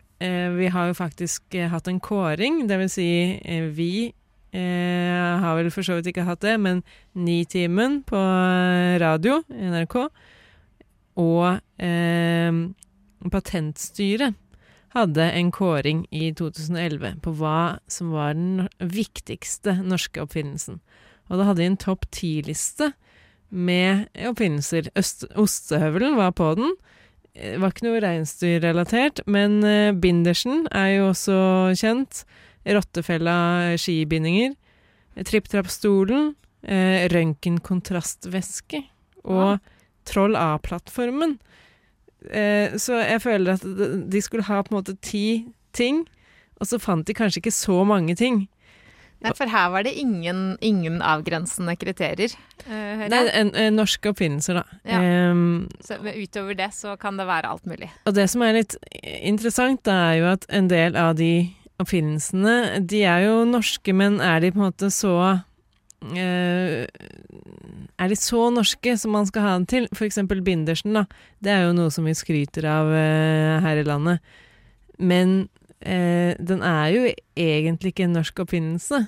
vi 0.57 0.69
har 0.71 0.89
jo 0.89 0.97
faktisk 0.97 1.55
eh, 1.55 1.69
hatt 1.71 1.87
en 1.91 1.99
kåring, 2.03 2.63
vil 2.69 2.89
si 2.91 3.07
eh, 3.43 3.65
vi 3.75 4.13
eh, 4.53 5.39
har 5.43 5.57
vel 5.57 5.71
for 5.73 5.83
så 5.85 5.97
vidt 5.97 6.11
ikke 6.13 6.27
hatt 6.27 6.43
det, 6.45 6.55
men 6.61 6.83
Nitimen 7.13 8.01
på 8.07 8.21
radio, 9.03 9.41
NRK, 9.49 9.97
og 11.19 11.59
Patentstyret 13.33 14.33
hadde 14.93 15.25
en 15.25 15.51
kåring 15.53 16.05
i 16.13 16.31
2011 16.37 17.19
på 17.25 17.33
hva 17.37 17.79
som 17.91 18.13
var 18.13 18.33
den 18.37 18.67
viktigste 18.79 19.75
norske 19.85 20.21
oppfinnelsen. 20.21 20.79
Og 21.29 21.39
da 21.39 21.47
hadde 21.49 21.63
de 21.63 21.69
en 21.71 21.79
topp 21.81 22.07
ti-liste 22.13 22.91
med 23.49 24.07
oppfinnelser. 24.29 24.89
Ostehøvelen 24.97 26.17
var 26.17 26.33
på 26.37 26.53
den. 26.57 26.75
Det 27.33 27.55
var 27.57 27.73
ikke 27.73 27.87
noe 27.87 28.01
reinsdyrrelatert, 28.03 29.23
men 29.25 29.57
uh, 29.65 29.89
bindersen 29.97 30.67
er 30.69 30.89
jo 30.99 31.07
også 31.09 31.37
kjent. 31.79 32.23
Rottefella 32.63 33.73
skibindinger. 33.81 34.53
Tripp-trapp-stolen. 35.17 36.35
Uh, 36.63 36.99
Røntgenkontrastvæske. 37.09 38.83
Og 39.25 39.57
Troll 40.05 40.37
A-plattformen. 40.37 41.39
Uh, 42.29 42.77
så 42.77 43.01
jeg 43.01 43.23
føler 43.25 43.57
at 43.57 43.65
de 44.13 44.21
skulle 44.21 44.45
ha 44.47 44.61
på 44.61 44.73
en 44.73 44.79
måte 44.79 44.97
ti 45.01 45.47
ting, 45.73 46.03
og 46.61 46.69
så 46.69 46.77
fant 46.79 47.07
de 47.07 47.17
kanskje 47.17 47.41
ikke 47.41 47.55
så 47.55 47.81
mange 47.87 48.15
ting. 48.15 48.45
Nei, 49.23 49.31
for 49.37 49.47
her 49.47 49.69
var 49.71 49.85
det 49.87 49.93
ingen, 49.99 50.57
ingen 50.59 50.99
avgrensende 51.05 51.75
kriterier. 51.79 52.33
Uh, 52.67 53.05
Nei, 53.07 53.23
en, 53.31 53.53
en 53.55 53.77
norske 53.79 54.11
oppfinnelser, 54.11 54.59
da. 54.59 54.79
Ja. 54.87 54.99
Um, 55.31 55.69
så 55.83 55.97
utover 56.03 56.57
det 56.59 56.69
så 56.75 56.97
kan 56.99 57.19
det 57.19 57.27
være 57.29 57.53
alt 57.55 57.67
mulig. 57.69 57.89
og 58.03 58.17
det 58.17 58.27
som 58.31 58.43
er 58.43 58.57
litt 58.59 58.75
interessant, 59.23 59.83
da, 59.87 59.95
er 60.11 60.19
jo 60.19 60.29
at 60.33 60.47
en 60.51 60.67
del 60.71 60.99
av 60.99 61.15
de 61.19 61.33
oppfinnelsene, 61.81 62.83
de 62.83 63.01
er 63.07 63.25
jo 63.27 63.39
norske, 63.47 63.95
men 63.95 64.19
er 64.23 64.43
de 64.43 64.51
på 64.53 64.59
en 64.59 64.67
måte 64.67 64.91
så 64.93 65.15
uh, 65.31 66.83
Er 68.03 68.11
de 68.11 68.19
så 68.19 68.43
norske 68.51 68.97
som 68.99 69.15
man 69.15 69.27
skal 69.29 69.47
ha 69.47 69.55
dem 69.55 69.67
til? 69.71 69.89
For 69.95 70.07
eksempel 70.09 70.43
bindersen, 70.43 70.99
da. 70.99 71.07
Det 71.39 71.55
er 71.55 71.67
jo 71.69 71.75
noe 71.79 71.93
som 71.95 72.07
vi 72.07 72.15
skryter 72.17 72.67
av 72.67 72.91
uh, 72.91 73.63
her 73.63 73.79
i 73.79 73.87
landet. 73.87 74.35
Men 74.99 75.47
eh, 75.85 76.33
den 76.39 76.63
er 76.65 76.87
jo 76.93 77.03
egentlig 77.35 77.93
ikke 77.93 78.07
en 78.07 78.17
norsk 78.17 78.43
oppfinnelse. 78.43 79.03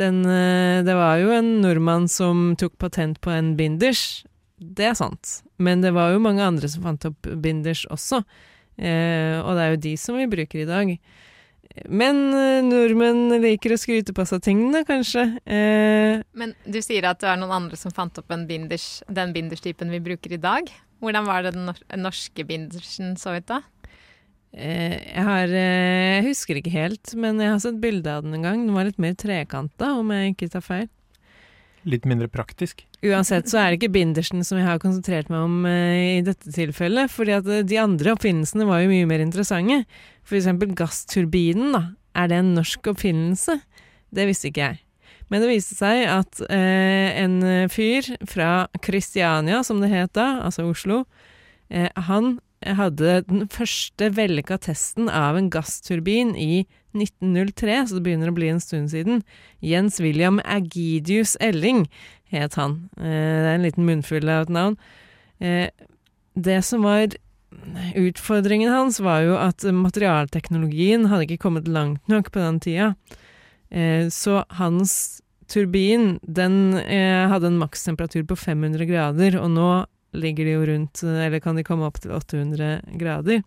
Den, 0.00 0.22
eh, 0.24 0.82
det 0.86 0.94
var 0.96 1.18
jo 1.20 1.32
en 1.34 1.60
nordmann 1.60 2.08
som 2.08 2.54
tok 2.56 2.78
patent 2.78 3.20
på 3.20 3.30
en 3.34 3.54
binders. 3.58 4.24
Det 4.60 4.90
er 4.90 4.94
sant. 4.94 5.40
Men 5.58 5.80
det 5.80 5.92
var 5.96 6.12
jo 6.12 6.22
mange 6.22 6.44
andre 6.44 6.68
som 6.68 6.84
fant 6.84 7.04
opp 7.08 7.28
binders 7.42 7.86
også. 7.90 8.22
Eh, 8.80 9.36
og 9.40 9.56
det 9.56 9.64
er 9.64 9.74
jo 9.74 9.82
de 9.88 9.96
som 10.00 10.16
vi 10.16 10.28
bruker 10.30 10.62
i 10.62 10.68
dag. 10.68 10.94
Men 11.86 12.20
eh, 12.34 12.60
nordmenn 12.66 13.40
liker 13.42 13.74
å 13.74 13.80
skryte 13.80 14.14
på 14.16 14.24
seg 14.26 14.42
tingene, 14.44 14.82
kanskje. 14.88 15.26
Eh, 15.46 16.22
Men 16.34 16.54
du 16.66 16.80
sier 16.82 17.06
at 17.08 17.20
det 17.22 17.30
er 17.30 17.40
noen 17.40 17.54
andre 17.60 17.78
som 17.78 17.94
fant 17.94 18.16
opp 18.20 18.32
binders, 18.48 19.02
den 19.08 19.34
binderstypen 19.36 19.92
vi 19.92 20.02
bruker 20.02 20.34
i 20.34 20.40
dag. 20.40 20.70
Hvordan 21.00 21.28
var 21.28 21.46
det 21.46 21.54
den 21.56 21.70
norske 22.02 22.44
bindersen 22.44 23.14
så 23.20 23.38
ut 23.38 23.46
da? 23.48 23.62
Eh, 24.50 24.96
jeg 25.14 25.22
har 25.22 25.52
eh, 25.54 26.16
Jeg 26.18 26.24
husker 26.32 26.58
ikke 26.58 26.72
helt, 26.74 27.12
men 27.14 27.38
jeg 27.38 27.52
har 27.52 27.60
sett 27.62 27.78
bilde 27.82 28.10
av 28.10 28.24
den 28.24 28.34
en 28.34 28.46
gang. 28.46 28.64
Den 28.66 28.74
var 28.74 28.88
litt 28.88 28.98
mer 29.02 29.14
trekanta, 29.18 29.92
om 30.00 30.10
jeg 30.14 30.34
ikke 30.34 30.50
tar 30.56 30.64
feil. 30.66 30.88
litt 31.88 32.04
mindre 32.04 32.28
praktisk. 32.28 32.82
Uansett 33.00 33.48
så 33.48 33.56
er 33.56 33.70
det 33.70 33.78
ikke 33.78 33.94
bindersen 33.94 34.44
som 34.44 34.58
jeg 34.58 34.66
har 34.66 34.82
konsentrert 34.82 35.30
meg 35.32 35.46
om 35.46 35.62
eh, 35.70 36.18
i 36.18 36.26
dette 36.26 36.52
tilfellet, 36.52 37.08
fordi 37.08 37.32
at 37.38 37.48
de 37.70 37.78
andre 37.80 38.12
oppfinnelsene 38.12 38.66
var 38.68 38.82
jo 38.82 38.90
mye 38.90 39.08
mer 39.08 39.24
interessante. 39.24 39.84
Eksempel 40.30 40.74
gassturbinen, 40.76 41.72
da. 41.72 41.82
Er 42.18 42.28
det 42.28 42.42
en 42.42 42.52
norsk 42.58 42.90
oppfinnelse? 42.92 43.56
Det 44.12 44.26
visste 44.28 44.50
ikke 44.50 44.66
jeg. 44.66 44.82
Men 45.30 45.40
det 45.40 45.48
viste 45.52 45.78
seg 45.78 46.04
at 46.10 46.42
eh, 46.50 47.22
en 47.22 47.40
fyr 47.70 48.12
fra 48.28 48.66
Kristiania, 48.82 49.62
som 49.62 49.80
det 49.80 49.92
het 49.94 50.12
da, 50.18 50.40
altså 50.42 50.66
Oslo, 50.68 51.04
eh, 51.70 51.88
han 52.10 52.40
hadde 52.66 53.22
den 53.28 53.46
første 53.48 54.10
vellykka 54.12 54.58
testen 54.66 55.08
av 55.08 55.38
en 55.38 55.48
gassturbin 55.52 56.34
i 56.36 56.66
1903, 56.92 57.76
så 57.88 57.96
det 57.96 58.04
begynner 58.04 58.32
å 58.32 58.36
bli 58.36 58.50
en 58.52 58.60
stund 58.62 58.90
siden. 58.92 59.22
Jens 59.64 60.00
William 60.02 60.40
Agidius 60.44 61.36
Elling 61.40 61.86
het 62.34 62.58
han. 62.60 62.90
Eh, 62.98 63.04
det 63.06 63.48
er 63.48 63.54
en 63.54 63.66
liten 63.66 63.86
munnfull 63.86 64.28
av 64.28 64.46
et 64.46 64.54
navn. 64.54 64.76
Eh, 65.40 65.70
det 66.34 66.60
som 66.66 66.84
var 66.86 67.16
utfordringen 67.98 68.70
hans, 68.70 69.00
var 69.02 69.24
jo 69.26 69.38
at 69.40 69.64
materialteknologien 69.64 71.08
hadde 71.10 71.26
ikke 71.26 71.44
kommet 71.46 71.70
langt 71.70 72.12
nok 72.12 72.30
på 72.30 72.42
den 72.42 72.60
tida. 72.62 72.92
Eh, 73.70 74.06
så 74.12 74.44
hans 74.60 75.22
turbin, 75.50 76.20
den 76.22 76.76
hadde 76.78 77.48
en 77.48 77.58
makstemperatur 77.58 78.22
på 78.22 78.36
500 78.38 78.86
grader, 78.86 79.34
og 79.40 79.50
nå 79.50 79.70
ligger 80.12 80.44
de 80.44 80.56
jo 80.56 80.66
rundt 80.66 81.02
Eller 81.02 81.40
kan 81.40 81.56
de 81.58 81.64
komme 81.66 81.86
opp 81.86 82.00
til 82.02 82.12
800 82.16 82.80
grader. 83.00 83.42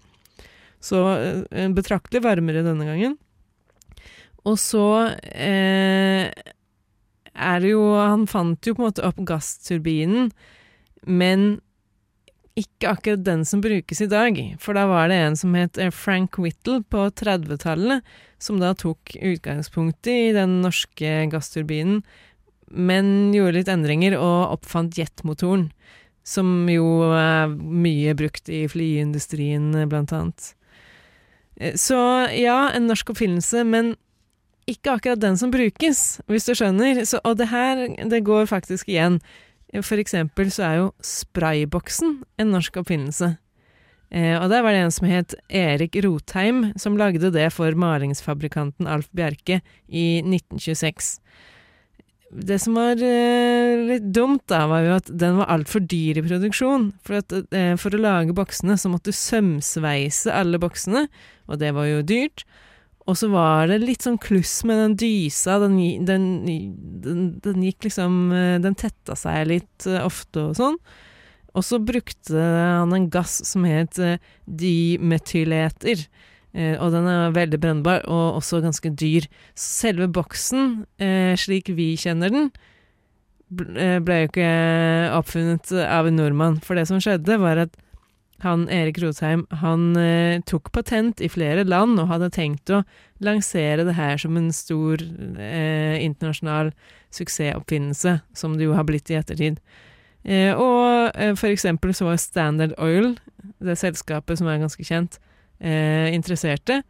Så 0.83 0.99
eh, 1.17 1.69
betraktelig 1.71 2.23
varmere 2.25 2.65
denne 2.65 2.87
gangen. 2.87 3.17
Og 4.43 4.57
så 4.59 4.87
eh, 5.31 6.31
er 7.33 7.61
det 7.63 7.71
jo 7.71 7.83
Han 7.95 8.25
fant 8.27 8.67
jo 8.67 8.75
på 8.75 8.83
en 8.83 8.89
måte 8.91 9.05
opp 9.07 9.21
gassturbinen, 9.27 10.31
men 11.07 11.61
ikke 12.59 12.91
akkurat 12.91 13.23
den 13.25 13.41
som 13.49 13.63
brukes 13.63 14.03
i 14.03 14.09
dag. 14.11 14.37
For 14.61 14.77
da 14.77 14.85
var 14.89 15.07
det 15.09 15.17
en 15.23 15.37
som 15.39 15.55
het 15.57 15.79
eh, 15.81 15.93
Frank 15.93 16.37
Whittle 16.37 16.83
på 16.85 17.07
30-tallet, 17.09 18.03
som 18.37 18.59
da 18.61 18.73
tok 18.77 19.15
utgangspunkt 19.17 20.07
i 20.11 20.33
den 20.35 20.59
norske 20.61 21.15
gassturbinen, 21.31 22.03
men 22.73 23.33
gjorde 23.33 23.59
litt 23.59 23.71
endringer 23.71 24.17
og 24.17 24.57
oppfant 24.57 24.97
jetmotoren 24.97 25.69
som 26.23 26.69
jo 26.71 26.87
er 27.13 27.51
mye 27.53 28.15
brukt 28.17 28.49
i 28.51 28.63
flyindustrien, 28.71 29.71
blant 29.91 30.13
annet. 30.15 30.53
Eh, 31.59 31.75
så 31.79 31.99
ja, 32.31 32.71
en 32.73 32.87
norsk 32.89 33.13
oppfinnelse, 33.13 33.63
men 33.67 33.93
ikke 34.69 34.95
akkurat 34.95 35.19
den 35.19 35.37
som 35.39 35.51
brukes, 35.51 36.21
hvis 36.31 36.47
du 36.47 36.53
skjønner. 36.55 37.03
Så, 37.07 37.19
og 37.27 37.37
det 37.41 37.49
her, 37.51 37.87
det 38.09 38.23
går 38.27 38.47
faktisk 38.51 38.91
igjen. 38.91 39.19
For 39.81 39.99
eksempel 39.99 40.51
så 40.53 40.67
er 40.67 40.75
jo 40.79 40.91
sprayboksen 41.03 42.19
en 42.39 42.53
norsk 42.53 42.77
oppfinnelse. 42.83 43.33
Eh, 44.13 44.37
og 44.37 44.51
der 44.51 44.61
var 44.61 44.75
det 44.75 44.83
en 44.85 44.93
som 44.93 45.09
het 45.09 45.33
Erik 45.49 45.97
Rotheim, 46.05 46.67
som 46.77 46.99
lagde 46.99 47.33
det 47.33 47.47
for 47.55 47.73
malingsfabrikanten 47.73 48.87
Alf 48.87 49.09
Bjerke 49.17 49.59
i 49.89 50.21
1926. 50.21 51.17
det 52.33 52.57
som 52.63 52.77
var 52.77 52.99
eh, 53.03 53.83
litt 53.89 54.09
dumt, 54.15 54.43
da, 54.49 54.63
var 54.71 54.83
jo 54.85 54.97
at 54.97 55.09
den 55.21 55.37
var 55.41 55.51
altfor 55.53 55.83
dyr 55.85 56.19
i 56.19 56.25
produksjon. 56.25 56.89
For, 57.05 57.21
at, 57.21 57.35
eh, 57.53 57.73
for 57.79 57.93
å 57.93 58.01
lage 58.01 58.35
boksene 58.35 58.77
så 58.79 58.91
måtte 58.91 59.13
du 59.13 59.17
sømsveise 59.17 60.33
alle 60.33 60.61
boksene, 60.61 61.07
og 61.47 61.61
det 61.61 61.73
var 61.77 61.89
jo 61.89 62.05
dyrt. 62.07 62.45
Og 63.03 63.17
så 63.19 63.27
var 63.33 63.67
det 63.67 63.81
litt 63.83 64.05
sånn 64.05 64.19
kluss 64.21 64.61
med 64.67 64.79
den 64.79 64.93
dysa, 64.99 65.57
den, 65.63 65.75
den, 66.07 66.27
den, 67.03 67.23
den 67.43 67.65
gikk 67.67 67.89
liksom 67.89 68.19
eh, 68.31 68.59
Den 68.63 68.77
tetta 68.79 69.17
seg 69.19 69.49
litt 69.49 69.87
eh, 69.89 69.99
ofte 70.03 70.47
og 70.49 70.55
sånn. 70.59 70.77
Og 71.53 71.65
så 71.67 71.77
brukte 71.83 72.39
han 72.39 72.95
en 72.95 73.09
gass 73.13 73.41
som 73.45 73.67
het 73.67 73.99
eh, 74.01 74.21
dimetyleter. 74.47 76.07
Eh, 76.53 76.75
og 76.77 76.91
den 76.93 77.07
er 77.09 77.33
veldig 77.33 77.59
brennbar, 77.61 78.03
og 78.05 78.37
også 78.39 78.61
ganske 78.61 78.91
dyr. 78.93 79.25
Selve 79.57 80.07
boksen, 80.07 80.85
eh, 81.01 81.33
slik 81.39 81.71
vi 81.73 81.95
kjenner 81.97 82.29
den, 82.29 82.51
eh, 83.75 83.99
ble 83.99 84.21
jo 84.21 84.27
ikke 84.29 84.51
oppfunnet 85.17 85.71
av 85.87 86.07
en 86.07 86.15
nordmann. 86.15 86.61
For 86.61 86.75
det 86.75 86.87
som 86.87 86.99
skjedde, 86.99 87.39
var 87.39 87.57
at 87.57 87.75
han 88.41 88.67
Erik 88.67 88.97
Rotheim 88.99 89.47
han 89.61 89.95
tok 90.43 90.73
patent 90.73 91.21
i 91.21 91.29
flere 91.29 91.63
land 91.63 91.97
og 91.97 92.09
hadde 92.09 92.29
tenkt 92.29 92.67
å 92.69 92.83
lansere 93.21 93.85
det 93.85 93.95
her 93.95 94.17
som 94.17 94.35
en 94.35 94.51
stor 94.51 94.97
eh, 95.39 96.03
internasjonal 96.03 96.73
suksessoppfinnelse, 97.09 98.21
som 98.33 98.57
det 98.57 98.65
jo 98.65 98.73
har 98.73 98.83
blitt 98.83 99.09
i 99.09 99.15
ettertid. 99.15 99.59
Eh, 100.25 100.51
og 100.51 101.15
for 101.37 101.47
eksempel 101.47 101.93
så 101.93 102.05
var 102.05 102.17
Standard 102.17 102.73
Oil, 102.77 103.17
det 103.63 103.77
selskapet 103.79 104.37
som 104.37 104.47
er 104.47 104.59
ganske 104.59 104.83
kjent, 104.83 105.19
interesserte. 105.63 106.81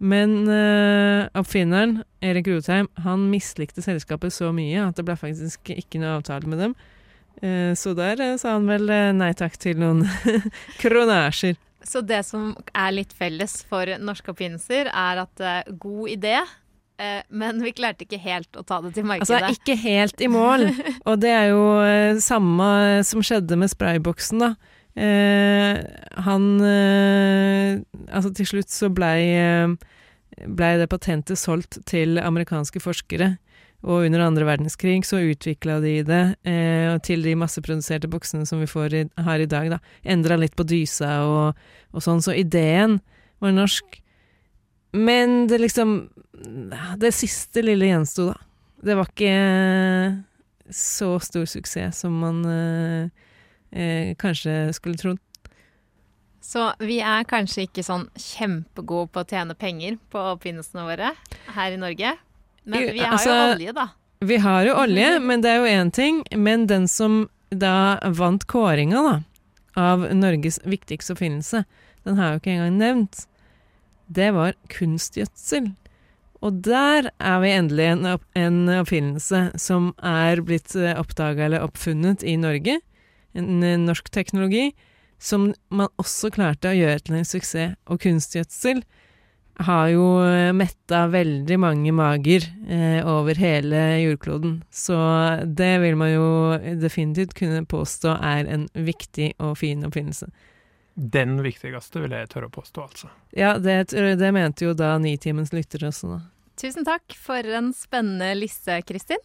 Men 0.00 0.48
eh, 0.48 1.26
oppfinneren, 1.36 1.98
Erik 2.24 2.46
Rotheim, 2.48 2.86
han 3.04 3.26
mislikte 3.28 3.82
selskapet 3.84 4.32
så 4.32 4.48
mye 4.56 4.86
at 4.86 4.96
det 4.96 5.04
ble 5.04 5.16
faktisk 5.18 5.74
ikke 5.74 6.00
noe 6.00 6.14
avtale 6.20 6.48
med 6.48 6.62
dem. 6.62 6.76
Eh, 7.42 7.74
så 7.74 7.94
der 7.96 8.20
eh, 8.20 8.36
sa 8.40 8.56
han 8.58 8.68
vel 8.68 8.88
eh, 8.92 9.10
nei 9.16 9.32
takk 9.36 9.56
til 9.60 9.80
noen 9.80 10.04
kronasjer. 10.82 11.58
Så 11.84 12.02
det 12.04 12.22
som 12.28 12.52
er 12.76 12.90
litt 12.92 13.12
felles 13.16 13.62
for 13.68 13.88
norske 14.04 14.32
oppfinnelser, 14.32 14.90
er 14.92 15.22
at 15.22 15.42
god 15.80 16.10
idé, 16.12 16.34
men 17.32 17.62
vi 17.64 17.72
klarte 17.72 18.04
ikke 18.04 18.18
helt 18.20 18.58
å 18.60 18.64
ta 18.68 18.82
det 18.84 18.90
til 18.98 19.06
markedet. 19.08 19.38
Altså 19.38 19.56
ikke 19.56 19.78
helt 19.80 20.20
i 20.20 20.28
mål. 20.28 20.66
Og 21.08 21.22
det 21.22 21.30
er 21.32 21.46
jo 21.54 21.62
samme 22.20 22.68
som 23.08 23.24
skjedde 23.24 23.56
med 23.56 23.72
sprayboksen, 23.72 24.44
da. 24.44 24.50
Eh, 24.98 25.76
han 26.26 26.46
eh, 26.66 27.78
Altså, 28.10 28.32
til 28.34 28.48
slutt 28.48 28.72
så 28.74 28.88
blei 28.90 29.20
eh, 29.38 29.70
ble 30.46 30.70
det 30.80 30.88
patentet 30.90 31.38
solgt 31.38 31.78
til 31.88 32.18
amerikanske 32.22 32.82
forskere. 32.82 33.34
Og 33.80 34.04
under 34.04 34.26
andre 34.26 34.44
verdenskrig 34.44 34.98
så 35.08 35.22
utvikla 35.24 35.78
de 35.80 35.94
det 36.04 36.22
eh, 36.48 36.92
til 37.04 37.24
de 37.24 37.32
masseproduserte 37.40 38.10
boksene 38.12 38.44
som 38.48 38.60
vi 38.60 38.68
i, 38.68 39.04
har 39.16 39.40
i 39.40 39.48
dag, 39.48 39.70
da. 39.72 39.78
Endra 40.04 40.36
litt 40.36 40.56
på 40.56 40.66
dysa 40.68 41.22
og, 41.24 41.60
og, 41.94 42.02
sånn, 42.04 42.20
så 42.20 42.36
ideen 42.36 42.98
var 43.40 43.56
norsk. 43.56 44.02
Men 44.92 45.46
det 45.46 45.60
liksom 45.60 46.10
Det 47.00 47.12
siste 47.12 47.62
lille 47.62 47.88
gjensto, 47.88 48.30
da. 48.30 48.36
Det 48.80 48.96
var 48.96 49.08
ikke 49.08 49.34
så 50.72 51.18
stor 51.20 51.44
suksess 51.48 51.98
som 52.04 52.14
man 52.20 52.44
eh, 52.48 53.10
eh, 53.72 54.14
kanskje 54.20 54.72
skulle 54.76 55.00
trodd. 55.00 55.20
Så 56.40 56.70
vi 56.80 56.98
er 57.04 57.26
kanskje 57.28 57.66
ikke 57.68 57.84
sånn 57.84 58.06
kjempegode 58.16 59.10
på 59.12 59.22
å 59.22 59.28
tjene 59.28 59.54
penger 59.58 59.98
på 60.10 60.22
oppfinnelsene 60.32 60.86
våre 60.88 61.12
her 61.54 61.76
i 61.76 61.80
Norge. 61.80 62.14
Men 62.64 62.86
vi 62.94 63.02
har 63.04 63.16
altså, 63.16 63.34
jo 63.34 63.50
olje, 63.54 63.74
da. 63.76 63.86
Vi 64.24 64.38
har 64.40 64.64
jo 64.66 64.76
olje, 64.80 65.10
men 65.28 65.44
det 65.44 65.52
er 65.52 65.60
jo 65.60 65.68
én 65.68 65.92
ting. 65.94 66.22
Men 66.36 66.66
den 66.70 66.88
som 66.88 67.22
da 67.50 67.98
vant 68.16 68.46
kåringa, 68.50 69.02
da, 69.04 69.16
av 69.80 70.08
Norges 70.16 70.58
viktigste 70.66 71.14
oppfinnelse, 71.14 71.64
den 72.08 72.16
har 72.18 72.30
jeg 72.30 72.38
jo 72.38 72.42
ikke 72.42 72.56
engang 72.56 72.80
nevnt. 72.80 73.24
Det 74.10 74.32
var 74.34 74.56
kunstgjødsel. 74.72 75.70
Og 76.40 76.62
der 76.64 77.10
er 77.20 77.40
vi 77.42 77.52
endelig 77.52 77.88
en, 77.92 78.06
en 78.34 78.60
oppfinnelse 78.80 79.50
som 79.60 79.92
er 80.00 80.40
blitt 80.42 80.72
eh, 80.74 80.96
oppdaga 80.96 81.44
eller 81.46 81.66
oppfunnet 81.66 82.24
i 82.24 82.38
Norge 82.40 82.78
en 83.36 83.62
eh, 83.62 83.78
norsk 83.78 84.10
teknologi, 84.12 84.70
som 85.20 85.50
man 85.68 85.90
også 86.00 86.30
klarte 86.32 86.70
å 86.70 86.76
gjøre 86.76 87.04
til 87.04 87.20
en 87.20 87.28
suksess. 87.28 87.76
Og 87.90 88.00
kunstgjødsel 88.02 88.82
har 89.60 89.88
jo 89.92 90.04
eh, 90.24 90.50
metta 90.56 91.04
veldig 91.12 91.58
mange 91.60 91.92
mager 91.92 92.46
eh, 92.68 93.00
over 93.06 93.40
hele 93.40 93.82
jordkloden. 94.00 94.60
Så 94.72 94.96
det 95.44 95.74
vil 95.84 95.98
man 96.00 96.12
jo 96.14 96.28
definitivt 96.80 97.36
kunne 97.38 97.66
påstå 97.68 98.16
er 98.16 98.48
en 98.48 98.68
viktig 98.74 99.34
og 99.38 99.58
fin 99.60 99.84
oppfinnelse. 99.88 100.30
Den 101.00 101.38
viktigste, 101.44 102.02
vil 102.02 102.12
jeg 102.12 102.28
tørre 102.32 102.50
å 102.50 102.52
påstå, 102.52 102.82
altså. 102.82 103.08
Ja, 103.36 103.54
det, 103.62 103.92
det 103.94 104.32
mente 104.36 104.66
jo 104.66 104.74
da 104.76 104.96
Nitimens 105.00 105.54
lyttere 105.54 105.88
også, 105.88 106.16
da. 106.16 106.20
Tusen 106.60 106.84
takk 106.84 107.14
for 107.16 107.46
en 107.56 107.70
spennende 107.72 108.34
liste, 108.36 108.82
Kristin. 108.84 109.22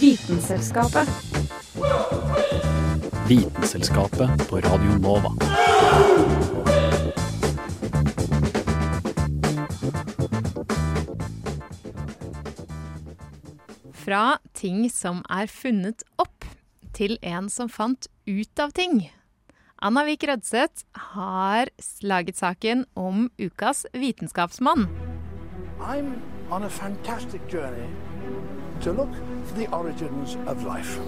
Vitenselskapet. 0.00 1.08
Vitenselskapet 3.28 4.48
på 4.48 4.56
Radio 4.56 4.90
Nova. 4.98 5.30
Fra 13.92 14.38
ting 14.54 14.90
som 14.90 15.20
er 15.28 15.46
funnet 15.46 16.02
opp, 16.16 16.48
til 16.96 17.18
en 17.20 17.50
som 17.52 17.68
fant 17.68 18.08
ut 18.24 18.62
av 18.64 18.72
ting. 18.72 19.02
Anna 19.84 20.06
Vik 20.08 20.24
Rødseth 20.24 20.88
har 21.12 21.68
laget 22.00 22.40
saken 22.40 22.86
om 22.96 23.28
ukas 23.36 23.84
vitenskapsmann. 23.92 24.88
I'm 25.80 26.22
on 26.50 26.62
a 26.62 26.70
fantastic 26.70 27.42
journey 27.52 27.88
to 28.80 28.92
look 28.92 29.12
for 29.50 29.58
the 29.58 29.74
origins 29.74 30.36
of 30.46 30.62
life. 30.62 31.00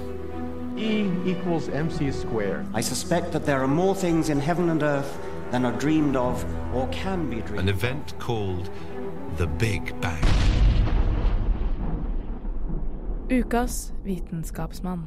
E 0.76 1.08
equals 1.24 1.68
mc 1.68 2.10
squared. 2.10 2.66
I 2.74 2.80
suspect 2.80 3.30
that 3.32 3.44
there 3.44 3.62
are 3.62 3.68
more 3.68 3.94
things 3.94 4.30
in 4.30 4.40
heaven 4.40 4.68
and 4.68 4.82
earth 4.82 5.18
than 5.52 5.64
are 5.64 5.78
dreamed 5.78 6.16
of 6.16 6.44
or 6.74 6.88
can 6.88 7.30
be 7.30 7.40
dreamed. 7.42 7.60
An 7.60 7.68
event 7.68 8.18
called 8.18 8.68
the 9.36 9.46
Big 9.46 10.00
Bang. 10.00 10.24
Ukas 13.28 13.92
vitenskapsmann. 14.04 15.06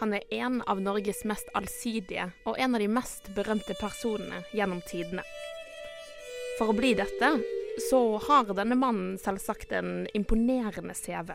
Han 0.00 0.12
er 0.12 0.24
en 0.30 0.60
av 0.68 0.80
Norges 0.84 1.22
mest 1.24 1.48
allsidige 1.56 2.28
og 2.44 2.58
en 2.60 2.76
av 2.76 2.82
de 2.82 2.88
mest 2.92 3.30
berømte 3.36 3.76
personene 3.80 4.42
gjennom 4.52 4.82
tidene. 4.84 5.24
For 6.58 6.72
å 6.72 6.76
bli 6.76 6.92
dette, 6.98 7.30
så 7.88 8.00
har 8.26 8.52
denne 8.56 8.76
mannen 8.76 9.16
selvsagt 9.20 9.72
en 9.76 10.06
imponerende 10.16 10.94
CV. 10.96 11.32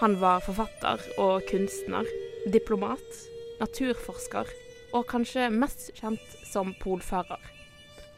Han 0.00 0.18
var 0.20 0.44
forfatter 0.44 1.00
og 1.16 1.44
kunstner, 1.48 2.08
diplomat, 2.52 3.20
naturforsker 3.60 4.50
og 4.92 5.06
kanskje 5.08 5.48
mest 5.52 5.88
kjent 5.96 6.36
som 6.44 6.74
polfarer. 6.82 7.40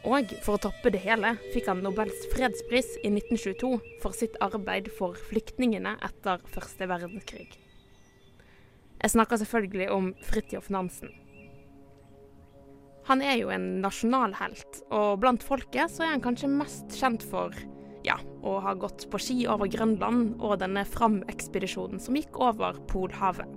Og 0.06 0.30
for 0.42 0.56
å 0.56 0.62
toppe 0.68 0.90
det 0.94 1.04
hele 1.06 1.36
fikk 1.52 1.70
han 1.70 1.82
Nobels 1.86 2.26
fredspris 2.34 2.96
i 3.02 3.10
1922 3.14 3.72
for 4.02 4.14
sitt 4.14 4.38
arbeid 4.42 4.90
for 4.98 5.18
flyktningene 5.30 5.96
etter 6.06 6.42
første 6.54 6.90
verdenskrig. 6.90 7.50
Jeg 8.98 9.14
snakker 9.14 9.38
selvfølgelig 9.38 9.90
om 9.94 10.12
Fridtjof 10.26 10.70
Nansen. 10.74 11.12
Han 13.08 13.22
er 13.24 13.38
jo 13.40 13.52
en 13.54 13.78
nasjonalhelt, 13.80 14.82
og 14.92 15.20
blant 15.22 15.44
folket 15.46 15.94
så 15.94 16.04
er 16.04 16.16
han 16.16 16.24
kanskje 16.24 16.50
mest 16.50 16.96
kjent 16.98 17.22
for 17.24 17.54
ja, 18.04 18.18
å 18.44 18.58
ha 18.62 18.74
gått 18.78 19.06
på 19.10 19.20
ski 19.22 19.38
over 19.50 19.70
Grønland 19.70 20.36
og 20.42 20.58
denne 20.60 20.84
Fram-ekspedisjonen 20.86 22.02
som 22.02 22.18
gikk 22.18 22.36
over 22.42 22.76
Polhavet. 22.90 23.48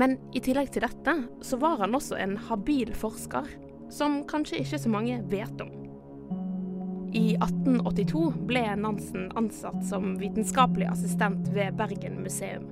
Men 0.00 0.16
i 0.34 0.42
tillegg 0.42 0.72
til 0.74 0.82
dette 0.82 1.14
så 1.46 1.58
var 1.62 1.78
han 1.84 1.94
også 1.94 2.18
en 2.18 2.34
habil 2.48 2.90
forsker, 2.98 3.46
som 3.92 4.24
kanskje 4.26 4.64
ikke 4.64 4.80
så 4.82 4.90
mange 4.90 5.20
vet 5.30 5.60
om. 5.62 5.70
I 7.14 7.36
1882 7.38 8.24
ble 8.48 8.64
Nansen 8.80 9.28
ansatt 9.38 9.84
som 9.86 10.16
vitenskapelig 10.18 10.88
assistent 10.90 11.52
ved 11.54 11.76
Bergen 11.78 12.18
museum. 12.24 12.66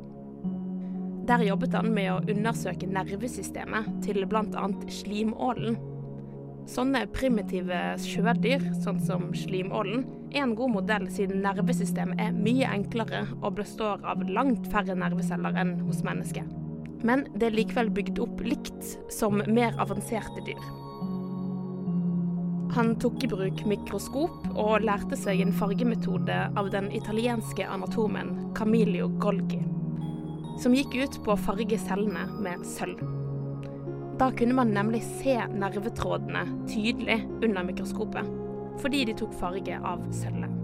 Der 1.28 1.44
jobbet 1.46 1.74
han 1.78 1.92
med 1.94 2.11
å 2.11 2.20
undersøke 2.32 2.88
nervesystemet 2.90 3.90
til 4.02 4.24
bl.a. 4.26 4.64
slimålen. 4.90 5.76
Sånne 6.70 7.04
primitive 7.14 7.78
sjødyr, 8.02 8.62
sånn 8.82 9.00
som 9.02 9.28
slimålen, 9.35 10.04
er 10.32 10.44
en 10.44 10.56
god 10.58 10.74
modell 10.76 11.08
siden 11.11 11.42
nervesystemet 11.44 12.20
er 12.22 12.35
mye 12.35 12.68
enklere 12.70 13.24
og 13.40 13.56
består 13.58 14.02
av 14.06 14.22
langt 14.30 14.68
færre 14.72 14.96
nerveceller 14.98 15.58
enn 15.58 15.76
hos 15.87 16.02
mennesker. 16.06 16.46
Men 17.02 17.26
det 17.35 17.50
er 17.50 17.58
likevel 17.58 17.90
bygd 17.94 18.22
opp 18.22 18.42
likt 18.46 18.94
som 19.11 19.42
mer 19.50 19.74
avanserte 19.82 20.42
dyr. 20.46 20.70
Han 22.72 22.94
tok 23.02 23.26
i 23.26 23.28
bruk 23.28 23.66
mikroskop 23.68 24.46
og 24.56 24.87
lærte 24.87 25.18
seg 25.18 25.42
en 25.44 25.52
fargemetode 25.52 26.38
av 26.56 26.70
den 26.72 26.88
italienske 26.96 27.66
anatomen 27.68 28.30
Camilio 28.56 29.11
Golgi, 29.20 29.61
som 30.60 30.74
gikk 30.76 30.94
ut 30.98 31.18
på 31.24 31.34
å 31.34 31.40
farge 31.40 31.78
cellene 31.80 32.26
med 32.42 32.64
sølv. 32.66 33.00
Da 34.20 34.28
kunne 34.36 34.54
man 34.54 34.74
nemlig 34.74 35.00
se 35.18 35.38
nervetrådene 35.50 36.44
tydelig 36.70 37.22
under 37.42 37.64
mikroskopet, 37.66 38.28
fordi 38.82 39.06
de 39.08 39.16
tok 39.18 39.32
farge 39.40 39.78
av 39.78 40.04
sølvet. 40.14 40.58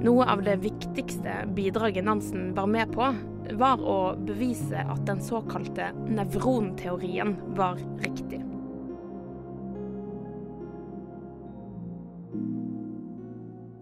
Noe 0.00 0.24
av 0.32 0.40
det 0.40 0.56
viktigste 0.62 1.42
bidraget 1.52 2.06
Nansen 2.06 2.54
var 2.56 2.70
med 2.72 2.88
på, 2.94 3.10
var 3.60 3.82
å 3.84 3.98
bevise 4.16 4.80
at 4.80 5.02
den 5.08 5.20
såkalte 5.22 5.90
nevronteorien 6.08 7.34
var 7.58 7.76
riktig. 8.00 8.40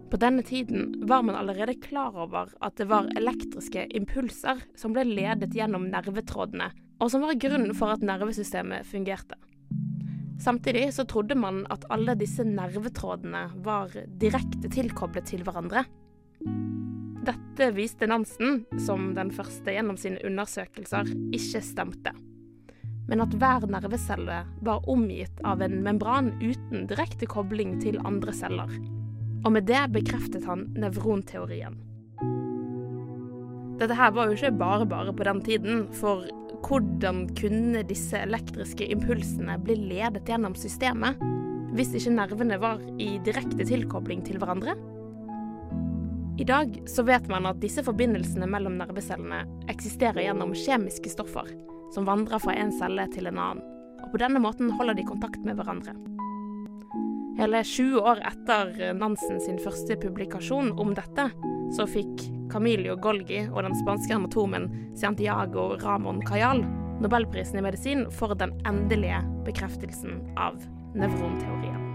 På 0.09 0.17
denne 0.17 0.41
tiden 0.41 1.03
var 1.07 1.21
man 1.23 1.35
allerede 1.35 1.73
klar 1.73 2.15
over 2.17 2.49
at 2.65 2.77
det 2.77 2.87
var 2.89 3.11
elektriske 3.17 3.85
impulser 3.93 4.63
som 4.77 4.95
ble 4.95 5.03
ledet 5.05 5.53
gjennom 5.53 5.85
nervetrådene, 5.91 6.71
og 6.97 7.11
som 7.13 7.21
var 7.21 7.37
grunnen 7.37 7.75
for 7.77 7.93
at 7.93 8.01
nervesystemet 8.05 8.89
fungerte. 8.89 9.37
Samtidig 10.41 10.87
så 10.95 11.05
trodde 11.05 11.35
man 11.37 11.61
at 11.69 11.85
alle 11.93 12.15
disse 12.17 12.45
nervetrådene 12.47 13.43
var 13.65 13.93
direkte 14.21 14.71
tilkoblet 14.71 15.29
til 15.29 15.43
hverandre. 15.45 15.83
Dette 17.29 17.69
viste 17.75 18.07
Nansen, 18.09 18.63
som 18.81 19.11
den 19.13 19.29
første 19.35 19.75
gjennom 19.75 19.99
sine 19.99 20.23
undersøkelser, 20.25 21.11
ikke 21.35 21.61
stemte. 21.61 22.15
Men 23.09 23.21
at 23.21 23.35
hver 23.35 23.67
nervecelle 23.69 24.45
var 24.65 24.89
omgitt 24.89 25.43
av 25.45 25.61
en 25.61 25.83
membran 25.85 26.31
uten 26.41 26.87
direkte 26.89 27.29
kobling 27.29 27.77
til 27.83 27.99
andre 28.07 28.33
celler 28.33 28.73
og 29.45 29.53
med 29.55 29.67
det 29.69 29.85
bekreftet 29.93 30.47
han 30.49 30.67
nevronteorien. 30.79 31.77
Dette 33.79 33.95
her 33.95 34.11
var 34.11 34.27
jo 34.27 34.35
ikke 34.35 34.57
bare 34.59 34.87
bare 34.89 35.13
på 35.15 35.23
den 35.23 35.39
tiden, 35.45 35.85
for 35.95 36.25
hvordan 36.67 37.29
kunne 37.39 37.85
disse 37.87 38.19
elektriske 38.19 38.89
impulsene 38.91 39.55
bli 39.63 39.77
ledet 39.93 40.27
gjennom 40.27 40.57
systemet 40.59 41.21
hvis 41.77 41.93
ikke 41.95 42.15
nervene 42.15 42.57
var 42.59 42.81
i 42.99 43.13
direkte 43.23 43.63
tilkobling 43.69 44.25
til 44.27 44.41
hverandre? 44.41 44.75
I 46.39 46.47
dag 46.47 46.75
så 46.87 47.03
vet 47.07 47.27
man 47.31 47.47
at 47.47 47.59
disse 47.63 47.83
forbindelsene 47.83 48.47
mellom 48.49 48.77
nervecellene 48.79 49.43
eksisterer 49.71 50.23
gjennom 50.23 50.55
kjemiske 50.55 51.11
stoffer 51.11 51.51
som 51.93 52.07
vandrer 52.07 52.41
fra 52.41 52.55
en 52.55 52.71
celle 52.75 53.07
til 53.13 53.27
en 53.29 53.39
annen, 53.39 53.63
og 54.03 54.11
på 54.13 54.21
denne 54.21 54.41
måten 54.43 54.71
holder 54.79 54.97
de 54.97 55.07
kontakt 55.07 55.43
med 55.45 55.59
hverandre. 55.59 55.95
Hele 57.39 57.61
sju 57.63 57.95
år 57.95 58.19
etter 58.27 58.93
Nansen 58.99 59.39
sin 59.39 59.59
første 59.63 59.95
publikasjon 60.01 60.73
om 60.75 60.91
dette, 60.91 61.29
så 61.71 61.85
fikk 61.87 62.25
Camilio 62.51 62.97
Golgi 62.99 63.45
og 63.47 63.63
den 63.63 63.77
spanske 63.79 64.17
anatomen 64.17 64.67
Santiago 64.99 65.69
Ramón 65.79 66.19
Cayal 66.27 66.65
nobelprisen 66.99 67.61
i 67.61 67.63
medisin 67.63 68.09
for 68.11 68.35
den 68.35 68.57
endelige 68.67 69.21
bekreftelsen 69.47 70.19
av 70.35 70.59
nevronteorien. 70.99 71.88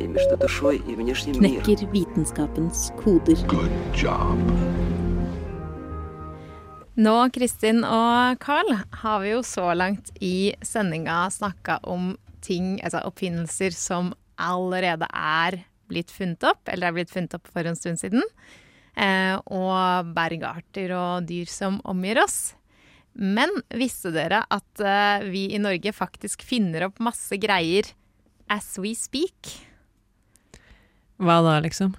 Knekker 0.00 1.86
vitenskapens 1.92 2.92
koder. 3.00 3.36
Good 3.46 3.70
job. 3.96 4.40
Nå, 7.00 7.14
Kristin 7.32 7.84
og 7.86 8.40
Carl, 8.42 8.74
har 9.02 9.20
vi 9.22 9.30
jo 9.32 9.42
så 9.46 9.70
langt 9.76 10.10
i 10.20 10.52
sendinga 10.66 11.22
snakka 11.32 11.78
om 11.88 12.16
ting, 12.44 12.78
altså 12.84 13.04
oppfinnelser 13.08 13.72
som 13.76 14.12
allerede 14.40 15.06
er 15.12 15.60
blitt 15.90 16.10
funnet 16.12 16.44
opp, 16.48 16.64
eller 16.68 16.90
er 16.90 16.96
blitt 16.98 17.12
funnet 17.12 17.36
opp 17.36 17.48
for 17.52 17.66
en 17.66 17.78
stund 17.78 18.00
siden. 18.00 18.24
Eh, 18.96 19.36
og 19.52 20.10
bergarter 20.16 20.92
og 20.96 21.28
dyr 21.28 21.48
som 21.48 21.78
omgir 21.88 22.20
oss. 22.24 22.56
Men 23.14 23.52
visste 23.74 24.12
dere 24.14 24.44
at 24.50 24.82
eh, 24.84 25.26
vi 25.30 25.48
i 25.54 25.62
Norge 25.62 25.94
faktisk 25.94 26.44
finner 26.46 26.88
opp 26.88 27.00
masse 27.02 27.36
greier 27.40 27.88
as 28.50 28.74
we 28.82 28.94
speak? 28.98 29.69
Hva 31.20 31.40
da, 31.44 31.58
liksom? 31.64 31.92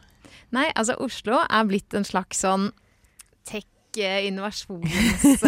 Nei, 0.52 0.68
altså 0.76 0.98
Oslo 1.00 1.40
er 1.46 1.68
blitt 1.70 1.94
en 1.96 2.06
slags 2.08 2.42
sånn 2.44 2.72
tech-innovasjonshub, 3.48 5.44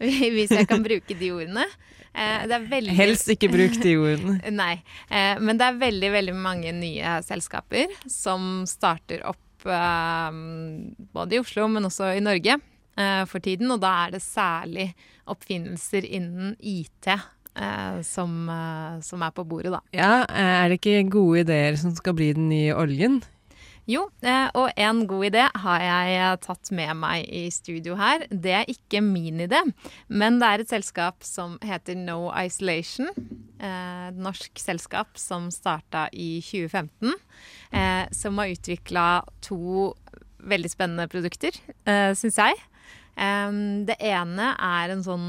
hvis 0.36 0.54
jeg 0.54 0.68
kan 0.70 0.82
bruke 0.84 1.16
de 1.18 1.30
ordene. 1.34 1.66
Eh, 2.10 2.46
Det 2.50 2.58
veldig 2.70 2.96
Helst 2.98 3.30
ikke 3.30 3.50
bruk 3.52 3.76
de 3.82 3.94
ordene. 4.00 4.40
Nei, 4.62 4.74
eh, 5.10 5.38
men 5.38 5.60
det 5.60 5.68
er 5.68 5.78
veldig, 5.84 6.10
veldig 6.16 6.34
mange 6.38 6.72
nye 6.74 7.18
selskaper 7.26 7.92
som 8.10 8.64
starter 8.68 9.22
opp 9.30 9.66
eh, 9.68 10.30
både 11.14 11.38
i 11.38 11.42
Oslo, 11.42 11.68
men 11.70 11.86
også 11.90 12.14
i 12.16 12.24
Norge 12.24 12.58
for 13.30 13.40
tiden. 13.40 13.70
Og 13.72 13.78
da 13.80 13.90
er 14.04 14.10
det 14.12 14.18
særlig 14.20 14.90
oppfinnelser 15.30 16.04
innen 16.04 16.56
IT 16.58 17.06
eh, 17.56 18.00
som, 18.06 18.48
eh, 18.48 19.00
som 19.06 19.22
er 19.26 19.34
på 19.34 19.44
bordet, 19.48 19.72
da. 19.74 19.82
Ja, 19.96 20.24
er 20.28 20.70
det 20.70 20.80
ikke 20.80 21.10
gode 21.10 21.44
ideer 21.44 21.78
som 21.80 21.94
skal 21.96 22.16
bli 22.18 22.32
den 22.36 22.50
nye 22.52 22.74
oljen? 22.76 23.20
Jo, 23.90 24.04
eh, 24.22 24.46
og 24.54 24.70
en 24.78 25.02
god 25.08 25.24
idé 25.30 25.44
har 25.62 25.82
jeg 25.82 26.16
eh, 26.20 26.34
tatt 26.44 26.70
med 26.76 26.92
meg 27.00 27.24
i 27.26 27.46
studio 27.50 27.96
her. 27.98 28.26
Det 28.30 28.52
er 28.60 28.70
ikke 28.70 29.00
min 29.02 29.40
idé, 29.42 29.62
men 30.06 30.38
det 30.38 30.50
er 30.50 30.62
et 30.62 30.70
selskap 30.70 31.24
som 31.26 31.56
heter 31.64 31.98
No 31.98 32.28
Isolation. 32.30 33.10
Eh, 33.58 34.04
et 34.10 34.20
norsk 34.20 34.60
selskap 34.62 35.18
som 35.18 35.50
starta 35.54 36.06
i 36.12 36.38
2015. 36.44 37.16
Eh, 37.72 38.04
som 38.14 38.38
har 38.38 38.52
utvikla 38.54 39.08
to 39.42 39.90
veldig 40.40 40.70
spennende 40.72 41.08
produkter, 41.10 41.56
eh, 41.84 42.12
syns 42.16 42.38
jeg. 42.38 42.56
Det 43.16 43.96
ene 44.00 44.52
er 44.56 44.92
en 44.94 45.02
sånn 45.04 45.24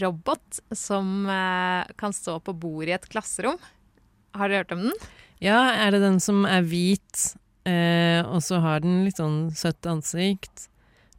robot 0.00 0.60
som 0.72 1.26
eh, 1.28 1.90
kan 2.00 2.14
stå 2.16 2.38
på 2.40 2.54
bordet 2.56 2.88
i 2.88 2.94
et 2.96 3.08
klasserom. 3.12 3.58
Har 4.34 4.48
dere 4.48 4.62
hørt 4.62 4.72
om 4.72 4.86
den? 4.86 4.94
Ja, 5.44 5.58
er 5.76 5.92
det 5.92 6.00
den 6.04 6.20
som 6.24 6.46
er 6.48 6.64
hvit, 6.64 7.34
eh, 7.68 8.22
og 8.24 8.40
så 8.46 8.62
har 8.64 8.80
den 8.80 9.02
litt 9.04 9.20
sånn 9.20 9.50
søtt 9.54 9.84
ansikt, 9.90 10.68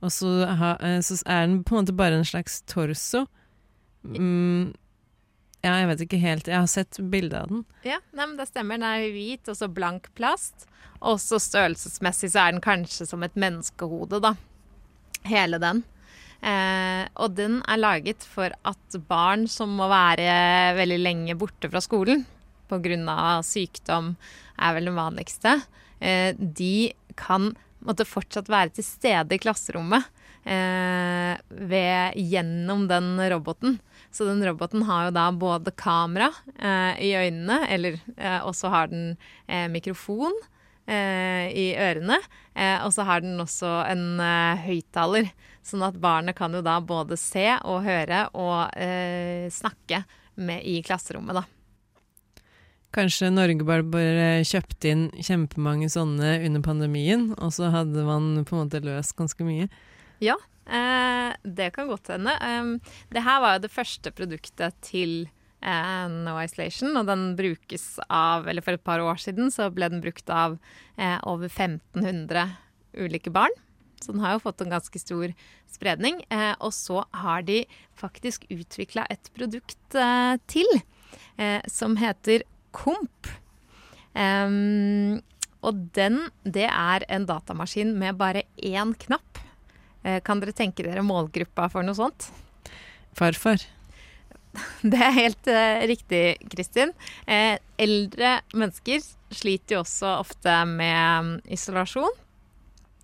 og 0.01 0.09
så, 0.13 0.31
eh, 0.47 0.97
så 1.05 1.19
er 1.25 1.45
den 1.45 1.61
på 1.63 1.75
en 1.75 1.83
måte 1.83 1.95
bare 1.95 2.17
en 2.17 2.27
slags 2.27 2.61
torso? 2.65 3.25
Mm, 4.05 4.73
ja, 5.65 5.79
jeg 5.81 5.89
vet 5.89 6.05
ikke 6.05 6.21
helt. 6.21 6.49
Jeg 6.49 6.61
har 6.61 6.69
sett 6.69 6.99
bilde 7.09 7.39
av 7.41 7.49
den. 7.49 7.63
Ja, 7.87 7.97
nei, 8.13 8.27
men 8.27 8.35
det 8.37 8.49
stemmer. 8.51 8.77
Den 8.77 8.85
er 8.85 9.07
hvit 9.15 9.49
og 9.49 9.57
så 9.57 9.69
blank 9.71 10.11
plast. 10.17 10.67
Og 11.01 11.17
så 11.21 11.39
størrelsesmessig 11.41 12.29
så 12.33 12.43
er 12.43 12.53
den 12.53 12.61
kanskje 12.61 13.07
som 13.09 13.25
et 13.25 13.37
menneskehode, 13.39 14.21
da. 14.21 14.35
Hele 15.25 15.57
den. 15.61 15.81
Eh, 16.45 17.03
og 17.17 17.33
den 17.37 17.59
er 17.65 17.81
laget 17.81 18.25
for 18.29 18.53
at 18.53 18.97
barn 19.09 19.47
som 19.49 19.73
må 19.79 19.89
være 19.89 20.75
veldig 20.77 20.99
lenge 21.01 21.37
borte 21.39 21.71
fra 21.71 21.81
skolen 21.81 22.25
pga. 22.69 23.41
sykdom, 23.45 24.15
er 24.57 24.73
vel 24.73 24.89
det 24.89 24.95
vanligste, 24.95 25.55
eh, 25.99 26.33
de 26.37 26.93
kan 27.15 27.55
måtte 27.85 28.05
fortsatt 28.07 28.49
være 28.49 28.73
til 28.77 28.85
stede 28.85 29.35
i 29.35 29.41
klasserommet 29.41 30.05
eh, 30.45 31.35
ved, 31.49 32.17
gjennom 32.17 32.87
den 32.89 33.19
roboten. 33.31 33.79
Så 34.11 34.25
den 34.25 34.43
roboten 34.45 34.85
har 34.87 35.07
jo 35.07 35.15
da 35.15 35.29
både 35.31 35.73
kamera 35.75 36.31
eh, 36.55 36.93
i 37.03 37.13
øynene, 37.19 37.65
eller 37.67 37.99
eh, 38.15 38.39
og 38.45 38.55
så 38.55 38.71
har 38.73 38.91
den 38.93 39.15
eh, 39.47 39.67
mikrofon 39.71 40.35
i 40.85 41.71
ørene. 41.81 42.19
Og 42.85 42.91
så 42.93 43.01
har 43.07 43.23
den 43.23 43.39
også 43.41 43.69
en 43.89 44.19
høyttaler, 44.61 45.31
sånn 45.65 45.83
at 45.85 45.97
barnet 46.01 46.37
kan 46.37 46.53
jo 46.53 46.61
da 46.65 46.77
både 46.83 47.17
se 47.19 47.47
og 47.63 47.83
høre 47.85 48.27
og 48.37 48.71
eh, 48.77 49.49
snakke 49.53 50.03
med 50.35 50.65
i 50.67 50.81
klasserommet, 50.85 51.41
da. 51.41 51.45
Kanskje 52.95 53.27
Norge 53.33 53.65
bare, 53.67 53.83
bare 53.83 54.27
kjøpte 54.47 54.91
inn 54.91 55.05
kjempemange 55.19 55.89
sånne 55.91 56.37
under 56.47 56.63
pandemien, 56.63 57.31
og 57.35 57.51
så 57.55 57.67
hadde 57.73 58.05
man 58.07 58.45
på 58.47 58.55
en 58.55 58.61
måte 58.63 58.83
løst 58.85 59.17
ganske 59.17 59.47
mye. 59.47 59.67
Ja, 60.23 60.37
eh, 60.63 61.33
det 61.43 61.73
kan 61.75 61.89
godt 61.91 62.13
hende. 62.13 62.37
Um, 62.39 62.77
det 63.11 63.25
her 63.25 63.41
var 63.43 63.57
jo 63.57 63.65
det 63.65 63.73
første 63.73 64.13
produktet 64.15 64.79
til 64.85 65.25
eh, 65.59 66.05
No 66.13 66.37
Isolation, 66.39 66.95
og 66.95 67.09
den 67.09 67.33
brukes 67.35 67.97
av 68.07 68.47
Eller 68.47 68.63
for 68.63 68.77
et 68.77 68.85
par 68.87 69.03
år 69.03 69.19
siden 69.19 69.51
så 69.51 69.67
ble 69.73 69.91
den 69.91 70.03
brukt 70.03 70.31
av 70.31 70.55
eh, 70.95 71.19
over 71.27 71.51
1500 71.51 72.47
ulike 72.95 73.33
barn. 73.33 73.51
Så 74.01 74.13
den 74.13 74.23
har 74.23 74.35
jo 74.35 74.43
fått 74.43 74.63
en 74.63 74.73
ganske 74.73 75.01
stor 75.01 75.33
spredning. 75.71 76.21
Eh, 76.29 76.53
og 76.59 76.73
så 76.75 77.03
har 77.15 77.45
de 77.47 77.63
faktisk 77.97 78.47
utvikla 78.53 79.07
et 79.11 79.31
produkt 79.37 79.97
eh, 79.97 80.35
til 80.51 80.67
eh, 81.37 81.61
som 81.71 81.97
heter 82.01 82.45
Komp. 82.75 83.31
Um, 84.15 85.21
og 85.65 85.79
den, 85.95 86.27
det 86.43 86.67
er 86.69 87.05
en 87.11 87.25
datamaskin 87.27 87.95
med 87.99 88.19
bare 88.19 88.45
én 88.55 88.93
knapp. 88.99 89.39
Eh, 90.05 90.19
kan 90.23 90.41
dere 90.41 90.53
tenke 90.55 90.85
dere 90.85 91.03
målgruppa 91.05 91.69
for 91.73 91.85
noe 91.85 91.97
sånt? 91.97 92.29
Farfar. 93.17 93.63
Det 94.91 94.99
er 95.01 95.15
helt 95.17 95.49
eh, 95.51 95.85
riktig, 95.89 96.23
Kristin. 96.51 96.93
Eh, 97.27 97.57
eldre 97.81 98.37
mennesker 98.55 99.01
sliter 99.35 99.77
jo 99.77 99.81
også 99.81 100.13
ofte 100.21 100.53
med 100.69 101.01
um, 101.19 101.33
isolasjon. 101.51 102.21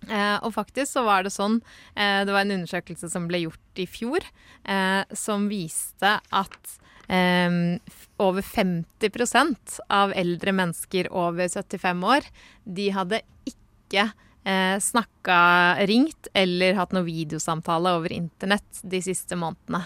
Eh, 0.08 0.38
og 0.42 0.54
faktisk 0.56 0.96
så 0.96 1.04
var 1.06 1.22
det 1.22 1.30
sånn 1.30 1.60
eh, 1.94 2.24
Det 2.26 2.32
var 2.34 2.42
en 2.42 2.56
undersøkelse 2.56 3.10
som 3.12 3.28
ble 3.30 3.44
gjort 3.44 3.82
i 3.82 3.86
fjor, 3.86 4.26
eh, 4.64 5.02
som 5.14 5.46
viste 5.50 6.16
at 6.18 6.74
eh, 7.06 7.78
over 8.22 8.42
50% 8.42 9.78
av 9.92 10.14
eldre 10.18 10.54
mennesker 10.58 11.10
over 11.14 11.48
75 11.48 12.04
år, 12.16 12.28
de 12.64 12.90
hadde 12.94 13.22
ikke 13.48 14.08
eh, 14.44 14.76
snakka, 14.82 15.40
ringt 15.90 16.30
eller 16.34 16.78
hatt 16.78 16.94
noe 16.96 17.06
videosamtale 17.06 17.96
over 17.98 18.14
internett 18.14 18.82
de 18.82 19.02
siste 19.04 19.38
månedene. 19.38 19.84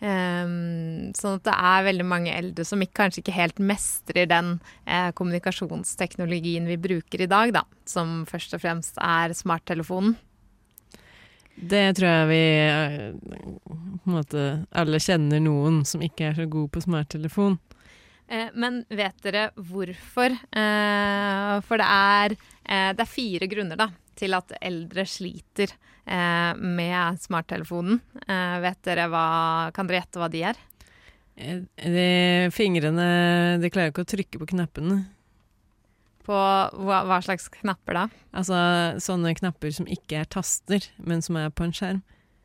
Um, 0.00 1.10
sånn 1.12 1.36
at 1.36 1.44
det 1.44 1.52
er 1.52 1.82
veldig 1.84 2.04
mange 2.08 2.32
eldre 2.32 2.64
som 2.64 2.80
ikke, 2.80 2.96
kanskje 3.02 3.20
ikke 3.20 3.36
helt 3.36 3.58
mestrer 3.60 4.30
den 4.30 4.54
eh, 4.88 5.10
kommunikasjonsteknologien 5.12 6.64
vi 6.70 6.78
bruker 6.80 7.20
i 7.20 7.28
dag, 7.28 7.52
da. 7.58 7.66
Som 7.84 8.22
først 8.28 8.56
og 8.56 8.62
fremst 8.64 8.96
er 8.96 9.36
smarttelefonen. 9.36 10.16
Det 11.60 11.82
tror 11.98 12.08
jeg 12.08 12.28
vi 12.30 12.44
eh, 12.64 13.10
på 13.68 14.08
en 14.08 14.14
måte 14.16 14.44
alle 14.72 15.00
kjenner 15.02 15.42
noen 15.44 15.82
som 15.84 16.00
ikke 16.04 16.30
er 16.30 16.38
så 16.38 16.46
god 16.48 16.70
på 16.72 16.82
smarttelefon. 16.86 17.58
Eh, 18.30 18.48
men 18.56 18.80
vet 18.88 19.18
dere 19.26 19.50
hvorfor? 19.56 20.32
Eh, 20.32 21.54
for 21.66 21.82
det 21.82 21.90
er, 21.90 22.36
det 22.96 23.04
er 23.04 23.10
fire 23.10 23.50
grunner 23.50 23.80
da, 23.80 23.90
til 24.20 24.36
at 24.36 24.52
eldre 24.60 25.06
sliter 25.08 25.72
eh, 25.72 26.52
med 26.56 27.20
smarttelefonen. 27.22 28.00
Eh, 28.26 28.58
vet 28.64 28.82
dere 28.86 29.08
hva, 29.12 29.24
kan 29.76 29.88
dere 29.88 30.02
gjette 30.02 30.20
hva 30.20 30.28
de 30.32 30.44
er? 30.50 30.60
De 31.40 32.50
fingrene 32.52 33.04
De 33.62 33.70
klarer 33.72 33.94
ikke 33.94 34.04
å 34.04 34.10
trykke 34.12 34.40
på 34.42 34.50
knappene. 34.52 34.98
På 36.26 36.36
hva, 36.36 37.00
hva, 37.08 37.20
slags 37.24 37.48
knapper 37.54 37.96
da? 37.96 38.04
Altså 38.36 38.58
sånne 39.00 39.32
knapper 39.38 39.72
som 39.72 39.88
ikke 39.88 40.20
er 40.20 40.28
taster, 40.30 40.84
men 41.00 41.24
som 41.24 41.38
er 41.40 41.48
på 41.54 41.64
en 41.64 41.74
skjerm. 41.74 42.02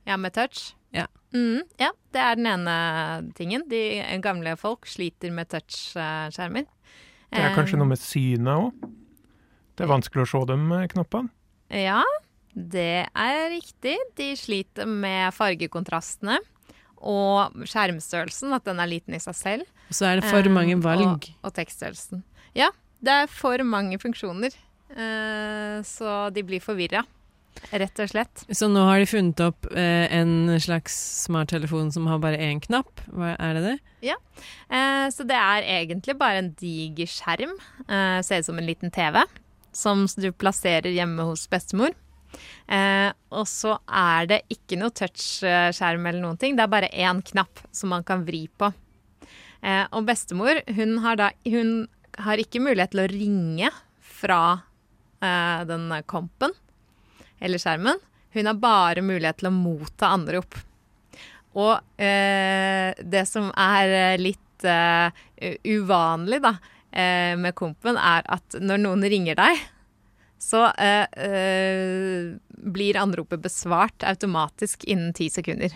Ja, 0.08 0.16
med 0.22 0.36
touch? 0.38 0.72
Ja. 0.96 1.10
Mm, 1.36 1.66
ja, 1.82 1.92
det 2.16 2.22
er 2.24 2.40
den 2.40 2.48
ene 2.48 2.76
tingen. 3.36 3.66
De 3.68 3.82
gamle 4.24 4.56
folk 4.60 4.88
sliter 4.88 5.34
med 5.36 5.52
touchskjermer. 5.52 6.70
Det 7.36 7.42
er 7.42 7.56
kanskje 7.58 7.82
noe 7.82 7.90
med 7.90 8.00
synet 8.00 8.54
òg? 8.54 8.86
Det 9.76 9.84
er 9.84 9.92
vanskelig 9.92 10.24
å 10.24 10.30
se 10.32 10.42
de 10.54 10.86
knappene? 10.94 11.34
Ja, 11.74 12.02
det 12.56 13.08
er 13.12 13.50
riktig. 13.52 13.96
De 14.18 14.32
sliter 14.40 14.90
med 14.90 15.34
fargekontrastene. 15.36 16.40
Og 17.06 17.66
skjermstørrelsen, 17.68 18.54
at 18.56 18.66
den 18.66 18.80
er 18.82 18.90
liten 18.90 19.18
i 19.18 19.22
seg 19.22 19.36
selv. 19.38 19.74
Og 19.90 19.98
så 19.98 20.10
er 20.10 20.22
det 20.22 20.30
for 20.32 20.48
mange 20.54 20.78
valg. 20.82 21.28
Og, 21.28 21.28
og 21.46 21.58
tekststørrelsen. 21.58 22.24
Ja, 22.58 22.72
det 23.04 23.20
er 23.26 23.28
for 23.30 23.62
mange 23.68 24.00
funksjoner. 24.02 24.56
Uh, 24.96 25.84
så 25.86 26.30
de 26.34 26.46
blir 26.48 26.64
forvirra. 26.64 27.04
Rett 27.72 28.00
og 28.04 28.12
slett. 28.12 28.44
Så 28.54 28.68
nå 28.70 28.84
har 28.86 29.00
de 29.02 29.08
funnet 29.10 29.42
opp 29.42 29.68
eh, 29.72 30.06
en 30.14 30.52
slags 30.62 30.96
smarttelefon 31.24 31.92
som 31.94 32.08
har 32.12 32.20
bare 32.24 32.40
én 32.44 32.60
knapp. 32.62 33.02
Hva 33.10 33.34
er 33.42 33.58
det 33.58 33.64
det? 33.64 33.76
Ja, 34.12 34.18
eh, 34.70 35.08
så 35.14 35.26
det 35.28 35.38
er 35.40 35.66
egentlig 35.80 36.18
bare 36.20 36.44
en 36.44 36.52
diger 36.60 37.10
skjerm. 37.10 37.56
Eh, 37.88 38.20
ser 38.28 38.44
ut 38.44 38.50
som 38.50 38.60
en 38.60 38.68
liten 38.68 38.94
TV. 38.94 39.24
Som 39.76 40.06
du 40.16 40.30
plasserer 40.32 40.94
hjemme 40.96 41.26
hos 41.28 41.46
bestemor. 41.52 41.94
Eh, 42.68 43.10
og 43.36 43.48
så 43.48 43.76
er 43.86 44.30
det 44.30 44.42
ikke 44.52 44.80
noe 44.80 44.94
touchskjerm 44.96 46.08
eller 46.08 46.22
noen 46.24 46.40
ting. 46.42 46.56
Det 46.56 46.66
er 46.66 46.72
bare 46.72 46.92
én 46.92 47.22
knapp 47.26 47.62
som 47.76 47.92
man 47.94 48.06
kan 48.08 48.26
vri 48.28 48.46
på. 48.48 48.72
Eh, 49.66 49.86
og 49.92 50.08
bestemor, 50.08 50.62
hun 50.78 51.00
har 51.04 51.20
da 51.20 51.32
Hun 51.44 51.88
har 52.16 52.40
ikke 52.40 52.64
mulighet 52.64 52.94
til 52.94 53.04
å 53.04 53.12
ringe 53.12 53.72
fra 54.00 54.42
eh, 55.20 55.66
den 55.68 55.92
kompen 56.08 56.54
eller 57.44 57.60
skjermen. 57.60 58.00
Hun 58.36 58.48
har 58.48 58.60
bare 58.60 59.04
mulighet 59.04 59.42
til 59.42 59.50
å 59.50 59.56
motta 59.56 60.12
anrop. 60.16 60.56
Og 61.56 61.76
eh, 62.02 62.92
det 63.00 63.26
som 63.28 63.52
er 63.52 64.16
litt 64.20 64.66
eh, 64.68 65.12
uvanlig 65.68 66.42
da, 66.44 66.56
eh, 66.96 67.36
med 67.40 67.56
kompen, 67.58 68.00
er 68.00 68.26
at 68.32 68.58
når 68.62 68.82
noen 68.84 69.06
ringer 69.12 69.38
deg, 69.40 69.64
så 70.42 70.68
eh, 70.82 71.06
eh, 71.26 72.36
blir 72.48 73.00
anropet 73.00 73.44
besvart 73.44 74.06
automatisk 74.08 74.88
innen 74.90 75.14
ti 75.16 75.30
sekunder. 75.32 75.76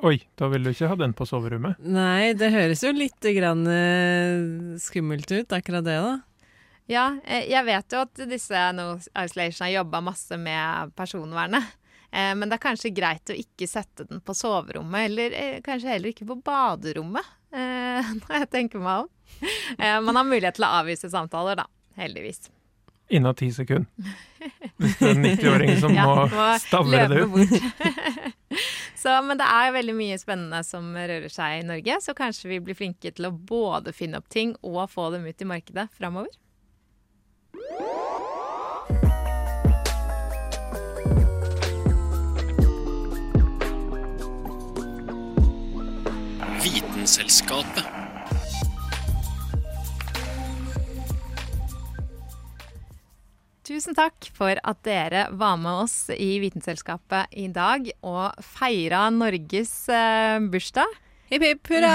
Oi, 0.00 0.16
da 0.40 0.48
vil 0.48 0.64
du 0.64 0.72
ikke 0.72 0.88
ha 0.88 0.96
den 0.96 1.12
på 1.12 1.26
soverommet? 1.28 1.80
Nei, 1.84 2.32
det 2.38 2.48
høres 2.54 2.80
jo 2.86 2.94
litt 2.96 3.26
grann, 3.36 3.66
uh, 3.68 4.78
skummelt 4.80 5.28
ut, 5.28 5.52
akkurat 5.52 5.84
det, 5.84 5.98
da. 6.00 6.14
Ja, 6.88 7.04
jeg 7.28 7.60
vet 7.68 7.92
jo 7.92 8.00
at 8.06 8.22
disse 8.30 8.62
No 8.74 8.94
Isolation 8.96 9.66
har 9.66 9.74
jobba 9.74 10.00
masse 10.02 10.38
med 10.40 10.94
personvernet. 10.98 11.68
Eh, 12.10 12.34
men 12.34 12.48
det 12.50 12.58
er 12.58 12.64
kanskje 12.64 12.90
greit 12.94 13.30
å 13.30 13.38
ikke 13.38 13.68
sette 13.70 14.06
den 14.08 14.22
på 14.24 14.34
soverommet, 14.34 15.06
eller 15.10 15.36
eh, 15.36 15.58
kanskje 15.64 15.92
heller 15.92 16.10
ikke 16.10 16.26
på 16.26 16.40
baderommet, 16.46 17.26
eh, 17.54 18.10
når 18.20 18.42
jeg 18.42 18.50
tenker 18.56 18.82
meg 18.82 19.04
om. 19.04 19.10
Man 20.06 20.16
har 20.16 20.24
mulighet 20.26 20.58
til 20.58 20.66
å 20.66 20.72
avvise 20.80 21.10
samtaler, 21.12 21.62
da. 21.62 21.68
Heldigvis. 22.00 22.50
Innen 23.10 23.34
ti 23.34 23.48
sekunder. 23.52 23.90
Hvis 24.78 24.98
det 25.00 25.08
er 25.08 25.16
en 25.16 25.24
90-åring 25.24 25.72
som 25.82 25.94
ja, 25.98 26.04
må 26.06 26.44
stavre 26.62 27.08
det 27.10 27.24
ut. 27.26 27.56
så, 29.02 29.16
men 29.26 29.40
det 29.40 29.48
er 29.50 29.74
veldig 29.74 29.96
mye 29.98 30.18
spennende 30.20 30.62
som 30.66 30.92
rører 30.94 31.32
seg 31.32 31.58
i 31.58 31.66
Norge, 31.66 31.98
så 32.04 32.14
kanskje 32.16 32.52
vi 32.52 32.60
blir 32.68 32.78
flinke 32.78 33.10
til 33.10 33.26
å 33.26 33.34
både 33.34 33.92
finne 33.96 34.22
opp 34.22 34.30
ting 34.30 34.54
og 34.62 34.86
få 34.92 35.10
dem 35.16 35.26
ut 35.26 35.42
i 35.42 35.50
markedet 35.50 35.88
framover. 35.98 36.30
Vitenselskapet. 46.60 47.99
Tusen 53.70 53.94
takk 53.94 54.26
for 54.34 54.58
at 54.66 54.78
dere 54.82 55.28
var 55.38 55.54
med 55.62 55.84
oss 55.84 56.08
i 56.10 56.40
Vitenselskapet 56.42 57.30
i 57.38 57.44
dag 57.54 57.84
og 58.02 58.40
feira 58.42 59.04
Norges 59.14 59.70
uh, 59.86 60.42
bursdag. 60.50 60.90
Hipp 61.30 61.44
hipp 61.46 61.70
hurra! 61.70 61.92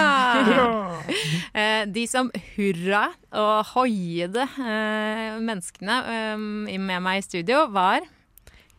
Eh, 1.60 1.84
de 1.88 2.06
som 2.08 2.30
hurra 2.56 3.10
og 3.36 3.74
hoiede 3.74 4.44
uh, 4.56 5.36
menneskene 5.44 6.00
med 6.40 7.04
meg 7.04 7.20
i 7.20 7.26
studio, 7.28 7.66
var 7.72 8.08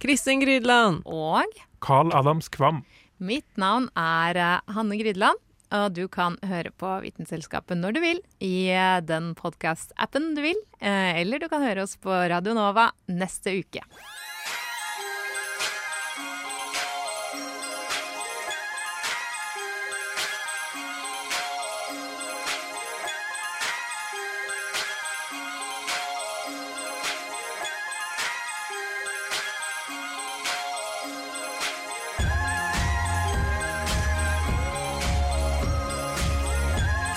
Kristin 0.01 0.41
Grydland. 0.41 1.03
Og 1.05 1.45
Carl 1.85 2.17
Adams 2.17 2.49
Kvam. 2.53 2.81
Mitt 3.21 3.61
navn 3.61 3.91
er 3.93 4.63
Hanne 4.73 4.97
Grydland. 5.01 5.41
Og 5.75 5.95
du 5.97 6.05
kan 6.13 6.37
høre 6.47 6.71
på 6.71 6.91
Vitenselskapet 7.03 7.79
når 7.81 7.97
du 7.97 8.03
vil, 8.05 8.21
i 8.39 8.69
eh, 8.71 9.01
den 9.03 9.33
podkast-appen 9.39 10.35
du 10.37 10.45
vil. 10.45 10.61
Eh, 10.79 11.23
eller 11.23 11.43
du 11.43 11.49
kan 11.51 11.65
høre 11.67 11.87
oss 11.87 11.97
på 11.99 12.13
Radio 12.13 12.55
Nova 12.55 12.93
neste 13.11 13.59
uke. 13.59 13.83